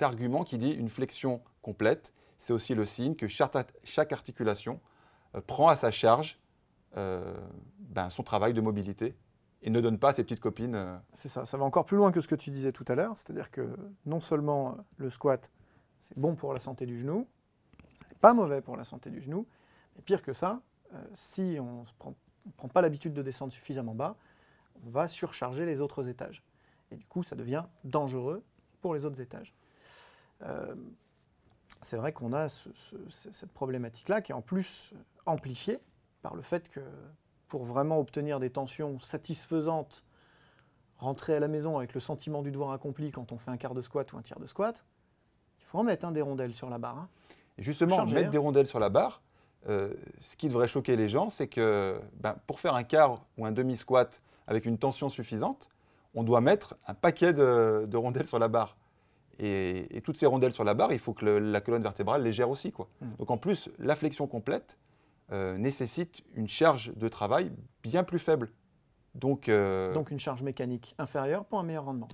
argument 0.00 0.44
qui 0.44 0.58
dit 0.58 0.70
une 0.70 0.88
flexion 0.88 1.40
complète, 1.62 2.12
c'est 2.38 2.52
aussi 2.52 2.74
le 2.74 2.84
signe 2.84 3.16
que 3.16 3.26
chaque, 3.26 3.56
articulation 4.12 4.80
euh, 5.34 5.40
prend 5.40 5.68
à 5.68 5.76
sa 5.76 5.90
charge 5.90 6.38
euh, 6.96 7.34
ben, 7.80 8.08
son 8.10 8.22
travail 8.22 8.54
de 8.54 8.60
mobilité 8.60 9.16
et 9.62 9.70
ne 9.70 9.80
donne 9.80 9.98
pas 9.98 10.10
à 10.10 10.12
ses 10.12 10.22
petites 10.22 10.40
copines. 10.40 10.76
euh, 10.76 10.96
C'est 11.14 11.28
ça, 11.28 11.44
ça 11.44 11.56
va 11.56 11.64
encore 11.64 11.84
plus 11.84 11.96
loin 11.96 12.12
que 12.12 12.20
ce 12.20 12.28
que 12.28 12.36
tu 12.36 12.50
disais 12.50 12.70
tout 12.70 12.84
à 12.86 12.94
l'heure, 12.94 13.18
c'est-à-dire 13.18 13.50
que 13.50 13.68
non 14.06 14.20
seulement 14.20 14.76
le 14.98 15.10
squat, 15.10 15.50
c'est 16.00 16.18
bon 16.18 16.34
pour 16.34 16.54
la 16.54 16.60
santé 16.60 16.86
du 16.86 16.98
genou, 16.98 17.26
pas 18.20 18.34
mauvais 18.34 18.60
pour 18.60 18.76
la 18.76 18.84
santé 18.84 19.10
du 19.10 19.20
genou, 19.20 19.46
mais 19.96 20.02
pire 20.02 20.22
que 20.22 20.32
ça, 20.32 20.60
euh, 20.94 21.02
si 21.14 21.56
on 21.60 21.82
ne 21.82 22.52
prend, 22.56 22.68
pas 22.68 22.80
l'habitude 22.82 23.14
de 23.14 23.22
descendre 23.22 23.52
suffisamment 23.52 23.94
bas, 23.94 24.16
on 24.86 24.90
va 24.90 25.08
surcharger 25.08 25.66
les 25.66 25.80
autres 25.80 26.08
étages. 26.08 26.42
Et 26.90 26.96
du 26.96 27.06
coup, 27.06 27.22
ça 27.22 27.36
devient 27.36 27.64
dangereux 27.84 28.42
pour 28.80 28.94
les 28.94 29.04
autres 29.04 29.20
étages. 29.20 29.52
Euh, 30.42 30.74
c'est 31.82 31.96
vrai 31.96 32.12
qu'on 32.12 32.32
a 32.32 32.48
ce- 32.48 32.70
ce- 33.10 33.32
cette 33.32 33.52
problématique-là 33.52 34.22
qui 34.22 34.32
est 34.32 34.34
en 34.34 34.40
plus 34.42 34.92
amplifiée 35.26 35.78
par 36.22 36.34
le 36.34 36.42
fait 36.42 36.68
que 36.68 36.80
pour 37.48 37.64
vraiment 37.64 37.98
obtenir 37.98 38.40
des 38.40 38.50
tensions 38.50 38.98
satisfaisantes 39.00 40.04
rentrer 40.98 41.36
à 41.36 41.40
la 41.40 41.48
maison 41.48 41.78
avec 41.78 41.94
le 41.94 42.00
sentiment 42.00 42.42
du 42.42 42.50
devoir 42.50 42.72
accompli 42.72 43.10
quand 43.12 43.30
on 43.32 43.38
fait 43.38 43.50
un 43.50 43.56
quart 43.56 43.74
de 43.74 43.82
squat 43.82 44.12
ou 44.12 44.16
un 44.18 44.22
tiers 44.22 44.40
de 44.40 44.46
squat, 44.46 44.84
faut 45.68 45.78
en 45.78 45.84
mettre 45.84 46.04
un 46.06 46.12
des 46.12 46.22
rondelles 46.22 46.54
sur 46.54 46.68
la 46.70 46.78
barre. 46.78 46.98
hein. 46.98 47.08
Et 47.58 47.62
justement, 47.62 47.96
Chargé, 47.96 48.14
mettre 48.14 48.28
hein. 48.28 48.30
des 48.30 48.38
rondelles 48.38 48.66
sur 48.66 48.78
la 48.78 48.88
barre, 48.88 49.20
euh, 49.68 49.92
ce 50.20 50.36
qui 50.36 50.48
devrait 50.48 50.68
choquer 50.68 50.96
les 50.96 51.08
gens, 51.08 51.28
c'est 51.28 51.48
que 51.48 52.00
ben, 52.20 52.36
pour 52.46 52.60
faire 52.60 52.74
un 52.74 52.84
quart 52.84 53.24
ou 53.36 53.44
un 53.46 53.52
demi-squat 53.52 54.20
avec 54.46 54.64
une 54.64 54.78
tension 54.78 55.08
suffisante, 55.08 55.68
on 56.14 56.22
doit 56.22 56.40
mettre 56.40 56.76
un 56.86 56.94
paquet 56.94 57.32
de, 57.32 57.84
de 57.88 57.96
rondelles 57.96 58.26
sur 58.26 58.38
la 58.38 58.48
barre. 58.48 58.76
Et, 59.40 59.96
et 59.96 60.00
toutes 60.00 60.16
ces 60.16 60.26
rondelles 60.26 60.52
sur 60.52 60.64
la 60.64 60.74
barre, 60.74 60.92
il 60.92 60.98
faut 60.98 61.12
que 61.12 61.24
le- 61.24 61.38
la 61.38 61.60
colonne 61.60 61.82
vertébrale 61.82 62.22
les 62.22 62.32
gère 62.32 62.50
aussi. 62.50 62.72
Quoi. 62.72 62.88
Mm. 63.00 63.06
Donc 63.18 63.30
en 63.30 63.36
plus, 63.38 63.70
la 63.78 63.94
flexion 63.94 64.26
complète 64.26 64.78
euh, 65.32 65.56
nécessite 65.58 66.22
une 66.34 66.48
charge 66.48 66.92
de 66.96 67.08
travail 67.08 67.52
bien 67.82 68.02
plus 68.04 68.18
faible. 68.18 68.50
Donc, 69.14 69.48
euh, 69.48 69.92
Donc 69.94 70.10
une 70.10 70.18
charge 70.20 70.42
mécanique 70.42 70.94
inférieure 70.98 71.44
pour 71.44 71.58
un 71.58 71.62
meilleur 71.64 71.84
rendement. 71.84 72.08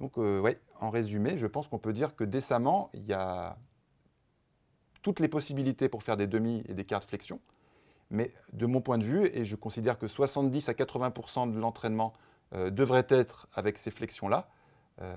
Donc 0.00 0.18
euh, 0.18 0.40
ouais, 0.40 0.60
en 0.80 0.90
résumé, 0.90 1.38
je 1.38 1.46
pense 1.46 1.68
qu'on 1.68 1.78
peut 1.78 1.92
dire 1.92 2.16
que 2.16 2.24
décemment, 2.24 2.90
il 2.94 3.04
y 3.04 3.12
a 3.12 3.58
toutes 5.02 5.20
les 5.20 5.28
possibilités 5.28 5.88
pour 5.88 6.02
faire 6.02 6.16
des 6.16 6.26
demi 6.26 6.62
et 6.66 6.74
des 6.74 6.84
quarts 6.84 7.00
de 7.00 7.04
flexion. 7.04 7.40
Mais 8.10 8.34
de 8.52 8.66
mon 8.66 8.80
point 8.80 8.98
de 8.98 9.04
vue, 9.04 9.26
et 9.32 9.44
je 9.44 9.56
considère 9.56 9.98
que 9.98 10.08
70 10.08 10.68
à 10.68 10.72
80% 10.72 11.52
de 11.52 11.58
l'entraînement 11.58 12.12
euh, 12.54 12.70
devrait 12.70 13.06
être 13.08 13.48
avec 13.54 13.78
ces 13.78 13.92
flexions-là, 13.92 14.48
euh, 15.00 15.16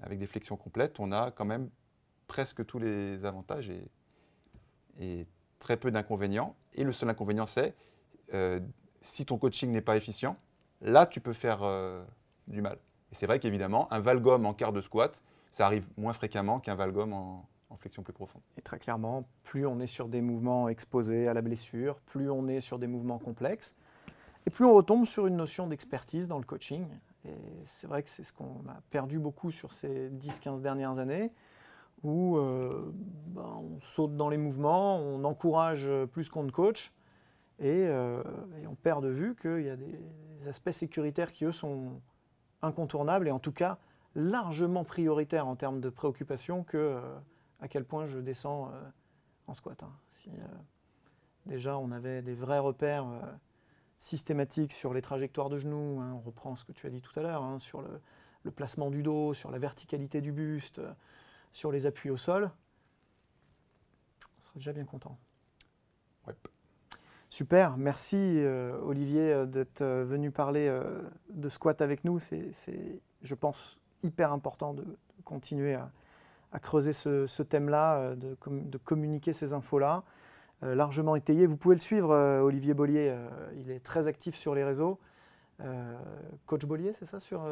avec 0.00 0.18
des 0.18 0.26
flexions 0.26 0.56
complètes, 0.56 0.98
on 0.98 1.12
a 1.12 1.30
quand 1.30 1.44
même 1.44 1.68
presque 2.26 2.64
tous 2.64 2.78
les 2.78 3.24
avantages 3.24 3.70
et, 3.70 5.26
très 5.58 5.76
peu 5.76 5.90
d'inconvénients. 5.90 6.56
Et 6.74 6.82
le 6.82 6.92
seul 6.92 7.08
inconvénient, 7.08 7.46
c'est 7.46 7.74
euh, 8.34 8.58
si 9.00 9.24
ton 9.26 9.38
coaching 9.38 9.70
n'est 9.70 9.82
pas 9.82 9.96
efficient, 9.96 10.36
là, 10.80 11.06
tu 11.06 11.20
peux 11.20 11.32
faire 11.32 11.60
du 12.48 12.62
mal. 12.62 12.78
Et 13.12 13.14
c'est 13.14 13.26
vrai 13.26 13.38
qu'évidemment, 13.38 13.92
un 13.92 14.00
valgum 14.00 14.46
en 14.46 14.54
quart 14.54 14.72
de 14.72 14.80
squat, 14.80 15.22
ça 15.52 15.66
arrive 15.66 15.86
moins 15.96 16.14
fréquemment 16.14 16.60
qu'un 16.60 16.74
valgum 16.74 17.12
en, 17.12 17.46
flexion 17.78 18.02
plus 18.02 18.12
profonde. 18.12 18.42
Et 18.58 18.60
très 18.60 18.78
clairement, 18.78 19.24
plus 19.44 19.66
on 19.66 19.80
est 19.80 19.86
sur 19.86 20.06
des 20.06 20.20
mouvements 20.20 20.68
exposés 20.68 21.26
à 21.26 21.34
la 21.34 21.40
blessure, 21.40 21.96
plus 22.00 22.30
on 22.30 22.46
est 22.46 22.60
sur 22.60 22.78
des 22.78 22.86
mouvements 22.86 23.18
complexes, 23.18 23.74
et 24.46 24.50
plus 24.50 24.66
on 24.66 24.74
retombe 24.74 25.06
sur 25.06 25.26
une 25.26 25.36
notion 25.36 25.66
d'expertise 25.66 26.28
dans 26.28 26.38
le 26.38 26.44
coaching. 26.44 26.86
Et 27.24 27.34
c'est 27.66 27.86
vrai 27.86 28.02
que 28.02 28.10
c'est 28.10 28.24
ce 28.24 28.32
qu'on 28.32 28.62
a 28.68 28.80
perdu 28.90 29.18
beaucoup 29.18 29.50
sur 29.50 29.72
ces 29.72 30.10
10-15 30.10 30.60
dernières 30.60 30.98
années, 30.98 31.32
où 32.04 32.36
euh, 32.36 32.92
ben, 33.28 33.58
on 33.58 33.80
saute 33.80 34.16
dans 34.16 34.28
les 34.28 34.38
mouvements, 34.38 34.98
on 34.98 35.24
encourage 35.24 35.90
plus 36.12 36.28
qu'on 36.28 36.44
ne 36.44 36.50
coach, 36.50 36.92
euh, 37.62 38.22
et 38.60 38.66
on 38.66 38.74
perd 38.74 39.04
de 39.04 39.08
vue 39.08 39.34
qu'il 39.36 39.62
y 39.62 39.70
a 39.70 39.76
des 39.76 39.98
aspects 40.48 40.70
sécuritaires 40.70 41.32
qui, 41.32 41.44
eux, 41.44 41.52
sont 41.52 42.00
incontournables, 42.62 43.28
et 43.28 43.30
en 43.30 43.38
tout 43.38 43.52
cas 43.52 43.78
largement 44.14 44.84
prioritaires 44.84 45.46
en 45.46 45.56
termes 45.56 45.80
de 45.80 45.90
préoccupation 45.90 46.64
que... 46.64 46.76
euh, 46.76 47.00
à 47.62 47.68
quel 47.68 47.84
point 47.84 48.06
je 48.06 48.18
descends 48.18 48.68
euh, 48.68 48.90
en 49.46 49.54
squat. 49.54 49.82
hein. 49.82 49.92
Si 50.10 50.30
euh, 50.30 50.46
déjà 51.46 51.78
on 51.78 51.92
avait 51.92 52.20
des 52.20 52.34
vrais 52.34 52.58
repères 52.58 53.06
systématiques 54.00 54.72
sur 54.72 54.92
les 54.92 55.00
trajectoires 55.00 55.48
de 55.48 55.58
genoux, 55.58 56.00
hein, 56.00 56.12
on 56.12 56.20
reprend 56.20 56.56
ce 56.56 56.64
que 56.64 56.72
tu 56.72 56.86
as 56.86 56.90
dit 56.90 57.00
tout 57.00 57.18
à 57.18 57.22
l'heure, 57.22 57.42
hein, 57.42 57.58
sur 57.60 57.80
le, 57.80 58.50
placement 58.50 58.90
du 58.90 59.02
dos, 59.02 59.32
sur 59.32 59.50
la 59.52 59.58
verticalité 59.58 60.20
du 60.20 60.32
buste, 60.32 60.80
sur 61.52 61.70
les 61.70 61.86
appuis 61.86 62.10
au 62.10 62.16
sol, 62.16 62.50
on 64.38 64.42
serait 64.42 64.58
déjà 64.58 64.72
bien 64.72 64.84
content. 64.84 65.16
Super, 67.32 67.78
merci 67.78 68.18
euh, 68.18 68.78
Olivier 68.84 69.32
euh, 69.32 69.46
d'être 69.46 69.80
euh, 69.80 70.04
venu 70.04 70.30
parler 70.30 70.68
euh, 70.68 70.82
de 71.30 71.48
squat 71.48 71.80
avec 71.80 72.04
nous. 72.04 72.18
C'est, 72.18 72.50
je 73.22 73.34
pense, 73.34 73.80
hyper 74.02 74.34
important 74.34 74.74
de, 74.74 74.82
de 74.82 75.22
continuer 75.24 75.72
à, 75.72 75.90
à 76.52 76.58
creuser 76.58 76.92
ce, 76.92 77.26
ce 77.26 77.42
thème-là, 77.42 78.14
de, 78.16 78.34
com- 78.34 78.68
de 78.68 78.76
communiquer 78.76 79.32
ces 79.32 79.54
infos-là, 79.54 80.02
euh, 80.62 80.74
largement 80.74 81.16
étayées. 81.16 81.46
Vous 81.46 81.56
pouvez 81.56 81.74
le 81.74 81.80
suivre, 81.80 82.14
Olivier 82.42 82.74
Bollier, 82.74 83.16
il 83.56 83.70
est 83.70 83.80
très 83.82 84.08
actif 84.08 84.36
sur 84.36 84.54
les 84.54 84.62
réseaux. 84.62 84.98
Coach 86.44 86.66
Bollier, 86.66 86.92
c'est 86.98 87.06
ça, 87.06 87.18
sur 87.18 87.46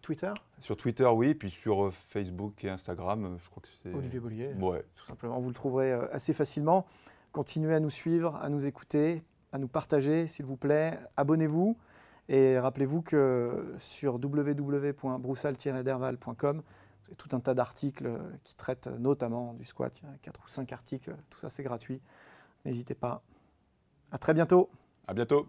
Twitter? 0.00 0.30
Sur 0.60 0.76
Twitter, 0.76 1.06
oui, 1.06 1.34
puis 1.34 1.50
sur 1.50 1.92
Facebook 1.92 2.62
et 2.62 2.68
Instagram, 2.70 3.36
je 3.42 3.50
crois 3.50 3.62
que 3.64 3.68
c'est. 3.82 3.92
Olivier 3.92 4.20
Bollier. 4.20 4.52
Ouais. 4.60 4.84
tout 4.94 5.06
simplement. 5.06 5.40
Vous 5.40 5.48
le 5.48 5.54
trouverez 5.54 5.90
assez 6.12 6.34
facilement. 6.34 6.86
Continuez 7.34 7.74
à 7.74 7.80
nous 7.80 7.90
suivre, 7.90 8.36
à 8.36 8.48
nous 8.48 8.64
écouter, 8.64 9.22
à 9.50 9.58
nous 9.58 9.66
partager, 9.66 10.28
s'il 10.28 10.46
vous 10.46 10.56
plaît. 10.56 11.00
Abonnez-vous 11.16 11.76
et 12.28 12.60
rappelez-vous 12.60 13.02
que 13.02 13.74
sur 13.78 14.20
www.broussal-derval.com, 14.22 16.58
vous 16.58 16.62
avez 17.06 17.16
tout 17.16 17.34
un 17.34 17.40
tas 17.40 17.54
d'articles 17.54 18.20
qui 18.44 18.54
traitent 18.54 18.86
notamment 18.86 19.54
du 19.54 19.64
squat. 19.64 19.98
Il 20.00 20.06
y 20.06 20.10
a 20.14 20.18
4 20.22 20.44
ou 20.44 20.48
5 20.48 20.72
articles, 20.72 21.16
tout 21.28 21.40
ça 21.40 21.48
c'est 21.48 21.64
gratuit. 21.64 22.00
N'hésitez 22.64 22.94
pas. 22.94 23.20
À 24.12 24.18
très 24.18 24.32
bientôt. 24.32 24.70
À 25.08 25.12
bientôt. 25.12 25.48